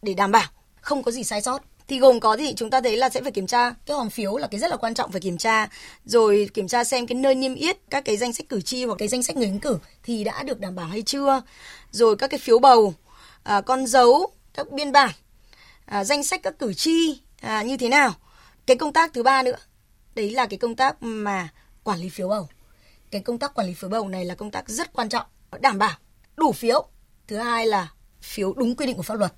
để 0.02 0.14
đảm 0.14 0.32
bảo 0.32 0.50
không 0.82 1.04
có 1.04 1.12
gì 1.12 1.24
sai 1.24 1.42
sót. 1.42 1.62
Thì 1.88 2.00
gồm 2.00 2.20
có 2.20 2.38
thì 2.38 2.54
chúng 2.56 2.70
ta 2.70 2.82
thấy 2.82 2.98
là 2.98 3.10
sẽ 3.10 3.22
phải 3.22 3.32
kiểm 3.32 3.48
tra 3.48 3.72
cái 3.86 3.98
hòm 3.98 4.10
phiếu 4.10 4.38
là 4.38 4.48
cái 4.48 4.60
rất 4.60 4.72
là 4.72 4.78
quan 4.78 4.94
trọng 4.94 5.12
phải 5.12 5.22
kiểm 5.22 5.38
tra 5.38 5.70
rồi 6.06 6.50
kiểm 6.54 6.68
tra 6.68 6.84
xem 6.84 7.08
cái 7.08 7.16
nơi 7.16 7.36
niêm 7.36 7.56
yết 7.56 7.78
các 7.90 8.06
cái 8.06 8.18
danh 8.18 8.34
sách 8.34 8.50
cử 8.50 8.62
tri 8.62 8.86
hoặc 8.86 8.96
cái 8.96 9.08
danh 9.08 9.24
sách 9.24 9.38
người 9.38 9.48
ứng 9.48 9.60
cử 9.60 9.78
thì 10.04 10.24
đã 10.24 10.44
được 10.44 10.60
đảm 10.60 10.76
bảo 10.76 10.88
hay 10.88 11.02
chưa. 11.02 11.42
Rồi 11.92 12.16
các 12.16 12.28
cái 12.28 12.40
phiếu 12.40 12.60
bầu 12.60 12.94
à, 13.44 13.62
con 13.62 13.88
dấu 13.88 14.32
các 14.54 14.72
biên 14.72 14.92
bản 14.92 15.10
à, 15.86 16.04
danh 16.04 16.24
sách 16.24 16.44
các 16.44 16.60
cử 16.60 16.74
tri 16.74 17.22
à, 17.42 17.62
như 17.62 17.78
thế 17.78 17.90
nào. 17.90 18.14
Cái 18.66 18.78
công 18.78 18.94
tác 18.94 19.14
thứ 19.14 19.24
ba 19.24 19.44
nữa 19.44 19.58
đấy 20.16 20.30
là 20.30 20.46
cái 20.46 20.58
công 20.58 20.76
tác 20.76 21.04
mà 21.04 21.50
quản 21.84 22.00
lý 22.00 22.10
phiếu 22.10 22.28
bầu 22.28 22.48
cái 23.12 23.22
công 23.22 23.40
tác 23.40 23.54
quản 23.56 23.68
lý 23.68 23.74
phiếu 23.74 23.90
bầu 23.90 24.08
này 24.08 24.26
là 24.26 24.36
công 24.36 24.52
tác 24.52 24.70
rất 24.70 24.94
quan 24.94 25.10
trọng 25.10 25.26
đảm 25.60 25.78
bảo 25.78 25.98
đủ 26.38 26.52
phiếu 26.52 26.88
thứ 27.28 27.38
hai 27.38 27.68
là 27.68 27.92
phiếu 28.22 28.54
đúng 28.54 28.76
quy 28.76 28.86
định 28.86 28.98
của 28.98 29.04
pháp 29.04 29.16
luật 29.16 29.34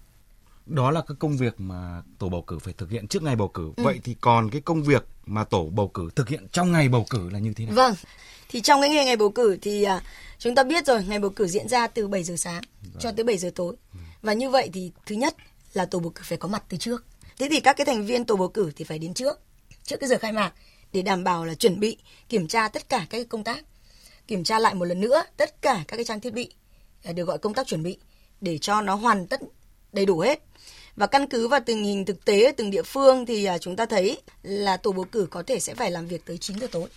đó 0.65 0.91
là 0.91 1.01
các 1.07 1.17
công 1.19 1.37
việc 1.37 1.53
mà 1.57 2.01
tổ 2.19 2.29
bầu 2.29 2.41
cử 2.41 2.59
phải 2.59 2.73
thực 2.77 2.89
hiện 2.89 3.07
trước 3.07 3.23
ngày 3.23 3.35
bầu 3.35 3.47
cử. 3.47 3.71
Ừ. 3.77 3.83
Vậy 3.83 3.99
thì 4.03 4.15
còn 4.21 4.49
cái 4.49 4.61
công 4.61 4.83
việc 4.83 5.05
mà 5.25 5.43
tổ 5.43 5.63
bầu 5.63 5.87
cử 5.87 6.09
thực 6.15 6.29
hiện 6.29 6.47
trong 6.51 6.71
ngày 6.71 6.89
bầu 6.89 7.05
cử 7.09 7.29
là 7.29 7.39
như 7.39 7.53
thế 7.53 7.65
nào? 7.65 7.75
Vâng. 7.75 7.95
Thì 8.49 8.61
trong 8.61 8.81
cái 8.81 8.89
ngày 8.89 9.05
ngày 9.05 9.15
bầu 9.15 9.29
cử 9.29 9.57
thì 9.61 9.83
à, 9.83 10.01
chúng 10.39 10.55
ta 10.55 10.63
biết 10.63 10.85
rồi, 10.85 11.03
ngày 11.03 11.19
bầu 11.19 11.29
cử 11.29 11.47
diễn 11.47 11.67
ra 11.67 11.87
từ 11.87 12.07
7 12.07 12.23
giờ 12.23 12.35
sáng 12.37 12.63
rồi. 12.83 12.99
cho 12.99 13.11
tới 13.11 13.23
7 13.23 13.37
giờ 13.37 13.51
tối. 13.55 13.75
Ừ. 13.93 13.99
Và 14.21 14.33
như 14.33 14.49
vậy 14.49 14.69
thì 14.73 14.91
thứ 15.05 15.15
nhất 15.15 15.35
là 15.73 15.85
tổ 15.85 15.99
bầu 15.99 16.11
cử 16.15 16.21
phải 16.25 16.37
có 16.37 16.47
mặt 16.47 16.63
từ 16.69 16.77
trước. 16.77 17.05
Thế 17.37 17.47
thì 17.51 17.59
các 17.59 17.77
cái 17.77 17.85
thành 17.85 18.05
viên 18.05 18.25
tổ 18.25 18.35
bầu 18.35 18.47
cử 18.47 18.71
thì 18.75 18.85
phải 18.85 18.99
đến 18.99 19.13
trước, 19.13 19.39
trước 19.83 19.97
cái 19.99 20.09
giờ 20.09 20.17
khai 20.17 20.31
mạc 20.31 20.53
để 20.93 21.01
đảm 21.01 21.23
bảo 21.23 21.45
là 21.45 21.53
chuẩn 21.53 21.79
bị 21.79 21.97
kiểm 22.29 22.47
tra 22.47 22.67
tất 22.67 22.89
cả 22.89 23.05
các 23.09 23.29
công 23.29 23.43
tác, 23.43 23.65
kiểm 24.27 24.43
tra 24.43 24.59
lại 24.59 24.73
một 24.73 24.85
lần 24.85 25.01
nữa 25.01 25.23
tất 25.37 25.61
cả 25.61 25.83
các 25.87 25.97
cái 25.97 26.05
trang 26.05 26.19
thiết 26.19 26.33
bị 26.33 26.49
à, 27.03 27.11
được 27.13 27.23
gọi 27.23 27.37
công 27.37 27.53
tác 27.53 27.67
chuẩn 27.67 27.83
bị 27.83 27.97
để 28.41 28.57
cho 28.57 28.81
nó 28.81 28.95
hoàn 28.95 29.27
tất 29.27 29.41
đầy 29.93 30.05
đủ 30.05 30.19
hết 30.19 30.39
và 30.95 31.07
căn 31.07 31.27
cứ 31.27 31.47
vào 31.47 31.59
tình 31.65 31.83
hình 31.83 32.05
thực 32.05 32.25
tế 32.25 32.43
ở 32.43 32.51
từng 32.57 32.71
địa 32.71 32.83
phương 32.83 33.25
thì 33.25 33.45
à, 33.45 33.57
chúng 33.57 33.75
ta 33.75 33.85
thấy 33.85 34.21
là 34.43 34.77
tổ 34.77 34.91
bầu 34.91 35.05
cử 35.11 35.27
có 35.31 35.43
thể 35.43 35.59
sẽ 35.59 35.73
phải 35.73 35.91
làm 35.91 36.07
việc 36.07 36.25
tới 36.25 36.37
9 36.37 36.59
giờ 36.59 36.67
tối. 36.71 36.87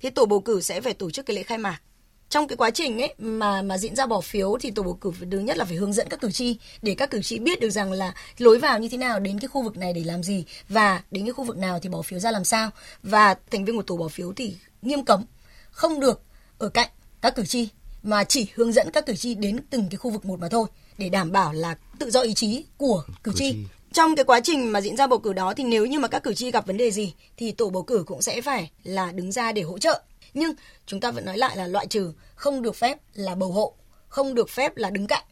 Thì 0.00 0.10
tổ 0.10 0.26
bầu 0.26 0.40
cử 0.40 0.60
sẽ 0.60 0.80
phải 0.80 0.94
tổ 0.94 1.10
chức 1.10 1.26
cái 1.26 1.36
lễ 1.36 1.42
khai 1.42 1.58
mạc. 1.58 1.80
Trong 2.28 2.48
cái 2.48 2.56
quá 2.56 2.70
trình 2.70 3.02
ấy 3.02 3.14
mà 3.18 3.62
mà 3.62 3.78
diễn 3.78 3.96
ra 3.96 4.06
bỏ 4.06 4.20
phiếu 4.20 4.56
thì 4.60 4.70
tổ 4.70 4.82
bầu 4.82 4.94
cử 4.94 5.12
thứ 5.30 5.38
nhất 5.38 5.56
là 5.56 5.64
phải 5.64 5.76
hướng 5.76 5.92
dẫn 5.92 6.08
các 6.08 6.20
cử 6.20 6.30
tri 6.30 6.56
để 6.82 6.94
các 6.94 7.10
cử 7.10 7.22
tri 7.22 7.38
biết 7.38 7.60
được 7.60 7.70
rằng 7.70 7.92
là 7.92 8.14
lối 8.38 8.58
vào 8.58 8.78
như 8.78 8.88
thế 8.88 8.98
nào 8.98 9.20
đến 9.20 9.38
cái 9.38 9.48
khu 9.48 9.62
vực 9.62 9.76
này 9.76 9.92
để 9.92 10.04
làm 10.04 10.22
gì 10.22 10.44
và 10.68 11.02
đến 11.10 11.24
cái 11.24 11.32
khu 11.32 11.44
vực 11.44 11.56
nào 11.56 11.78
thì 11.82 11.88
bỏ 11.88 12.02
phiếu 12.02 12.18
ra 12.18 12.30
làm 12.30 12.44
sao 12.44 12.70
và 13.02 13.34
thành 13.50 13.64
viên 13.64 13.76
của 13.76 13.82
tổ 13.82 13.96
bỏ 13.96 14.08
phiếu 14.08 14.32
thì 14.32 14.56
nghiêm 14.82 15.04
cấm 15.04 15.24
không 15.70 16.00
được 16.00 16.22
ở 16.58 16.68
cạnh 16.68 16.88
các 17.20 17.36
cử 17.36 17.46
tri 17.46 17.68
mà 18.02 18.24
chỉ 18.24 18.46
hướng 18.54 18.72
dẫn 18.72 18.90
các 18.90 19.06
cử 19.06 19.16
tri 19.16 19.34
đến 19.34 19.58
từng 19.70 19.88
cái 19.90 19.96
khu 19.96 20.10
vực 20.10 20.24
một 20.24 20.40
mà 20.40 20.48
thôi 20.48 20.66
để 20.98 21.08
đảm 21.08 21.32
bảo 21.32 21.52
là 21.52 21.76
tự 21.98 22.10
do 22.10 22.20
ý 22.20 22.34
chí 22.34 22.64
của 22.76 23.02
cử, 23.06 23.12
cử 23.22 23.32
tri. 23.34 23.52
tri. 23.52 23.58
Trong 23.92 24.16
cái 24.16 24.24
quá 24.24 24.40
trình 24.40 24.72
mà 24.72 24.80
diễn 24.80 24.96
ra 24.96 25.06
bầu 25.06 25.18
cử 25.18 25.32
đó 25.32 25.54
thì 25.54 25.64
nếu 25.64 25.86
như 25.86 25.98
mà 25.98 26.08
các 26.08 26.22
cử 26.22 26.34
tri 26.34 26.50
gặp 26.50 26.66
vấn 26.66 26.76
đề 26.76 26.90
gì 26.90 27.14
thì 27.36 27.52
tổ 27.52 27.70
bầu 27.70 27.82
cử 27.82 28.04
cũng 28.06 28.22
sẽ 28.22 28.40
phải 28.40 28.70
là 28.84 29.12
đứng 29.12 29.32
ra 29.32 29.52
để 29.52 29.62
hỗ 29.62 29.78
trợ. 29.78 30.02
Nhưng 30.36 30.54
chúng 30.86 31.00
ta 31.00 31.10
vẫn 31.10 31.24
nói 31.24 31.38
lại 31.38 31.56
là 31.56 31.66
loại 31.66 31.86
trừ 31.86 32.12
không 32.34 32.62
được 32.62 32.76
phép 32.76 32.98
là 33.14 33.34
bầu 33.34 33.52
hộ, 33.52 33.74
không 34.08 34.34
được 34.34 34.50
phép 34.50 34.76
là 34.76 34.90
đứng 34.90 35.06
cạnh 35.06 35.24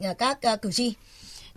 à, 0.00 0.12
các 0.12 0.42
à, 0.42 0.56
cử 0.56 0.72
tri 0.72 0.94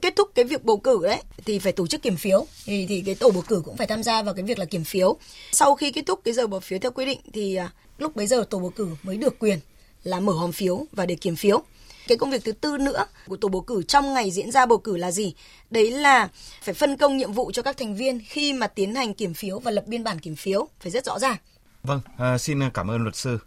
kết 0.02 0.14
thúc 0.16 0.30
cái 0.36 0.46
việc 0.46 0.64
bầu 0.64 0.78
cử 0.78 1.00
đấy 1.04 1.22
thì 1.46 1.60
phải 1.60 1.72
tổ 1.72 1.88
chức 1.88 2.02
kiểm 2.02 2.18
phiếu 2.18 2.46
thì 2.66 2.86
thì 2.90 3.04
cái 3.06 3.16
tổ 3.16 3.30
bầu 3.30 3.44
cử 3.48 3.62
cũng 3.66 3.78
phải 3.78 3.88
tham 3.88 4.04
gia 4.04 4.22
vào 4.22 4.34
cái 4.34 4.44
việc 4.44 4.60
là 4.60 4.66
kiểm 4.66 4.84
phiếu 4.84 5.18
sau 5.52 5.76
khi 5.76 5.92
kết 5.92 6.04
thúc 6.06 6.22
cái 6.24 6.34
giờ 6.34 6.48
bỏ 6.48 6.60
phiếu 6.60 6.80
theo 6.80 6.92
quy 6.92 7.06
định 7.06 7.20
thì 7.34 7.56
à, 7.56 7.74
lúc 7.98 8.16
bấy 8.16 8.28
giờ 8.28 8.46
tổ 8.50 8.60
bầu 8.60 8.70
cử 8.76 8.88
mới 9.04 9.18
được 9.18 9.40
quyền 9.40 9.60
là 10.04 10.20
mở 10.20 10.34
hòm 10.34 10.52
phiếu 10.52 10.86
và 10.92 11.06
để 11.06 11.16
kiểm 11.16 11.36
phiếu 11.36 11.64
cái 12.08 12.18
công 12.18 12.32
việc 12.32 12.44
thứ 12.44 12.52
tư 12.52 12.78
nữa 12.78 13.06
của 13.28 13.38
tổ 13.38 13.48
bầu 13.48 13.62
cử 13.62 13.84
trong 13.84 14.14
ngày 14.14 14.32
diễn 14.32 14.52
ra 14.52 14.66
bầu 14.66 14.78
cử 14.78 14.98
là 14.98 15.12
gì? 15.12 15.34
Đấy 15.70 15.92
là 15.92 16.30
phải 16.62 16.74
phân 16.74 16.98
công 16.98 17.18
nhiệm 17.18 17.34
vụ 17.34 17.52
cho 17.52 17.62
các 17.62 17.78
thành 17.78 17.96
viên 17.96 18.20
khi 18.26 18.54
mà 18.54 18.68
tiến 18.68 18.96
hành 18.96 19.14
kiểm 19.14 19.34
phiếu 19.34 19.60
và 19.60 19.72
lập 19.72 19.84
biên 19.88 20.04
bản 20.04 20.20
kiểm 20.20 20.36
phiếu 20.36 20.68
phải 20.80 20.92
rất 20.92 21.06
rõ 21.06 21.20
ràng. 21.20 21.38
Vâng, 21.86 22.00
à, 22.18 22.38
xin 22.38 22.64
à, 22.64 22.72
cảm 22.74 22.88
ơn 22.88 23.02
luật 23.02 23.16
sư. 23.16 23.40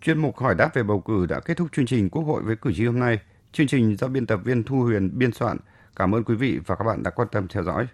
Chuyên 0.00 0.18
mục 0.18 0.38
hỏi 0.38 0.54
đáp 0.54 0.74
về 0.74 0.82
bầu 0.82 1.00
cử 1.00 1.26
đã 1.26 1.40
kết 1.40 1.56
thúc 1.56 1.68
chương 1.72 1.86
trình 1.86 2.10
Quốc 2.10 2.22
hội 2.22 2.42
với 2.42 2.56
cử 2.56 2.72
tri 2.72 2.86
hôm 2.86 2.98
nay. 2.98 3.20
Chương 3.52 3.66
trình 3.66 3.96
do 3.96 4.08
biên 4.08 4.26
tập 4.26 4.40
viên 4.44 4.62
Thu 4.64 4.82
Huyền 4.82 5.18
biên 5.18 5.32
soạn. 5.32 5.56
Cảm 5.96 6.14
ơn 6.14 6.24
quý 6.24 6.34
vị 6.34 6.58
và 6.66 6.76
các 6.76 6.84
bạn 6.84 7.02
đã 7.02 7.10
quan 7.10 7.28
tâm 7.32 7.48
theo 7.48 7.62
dõi. 7.62 7.86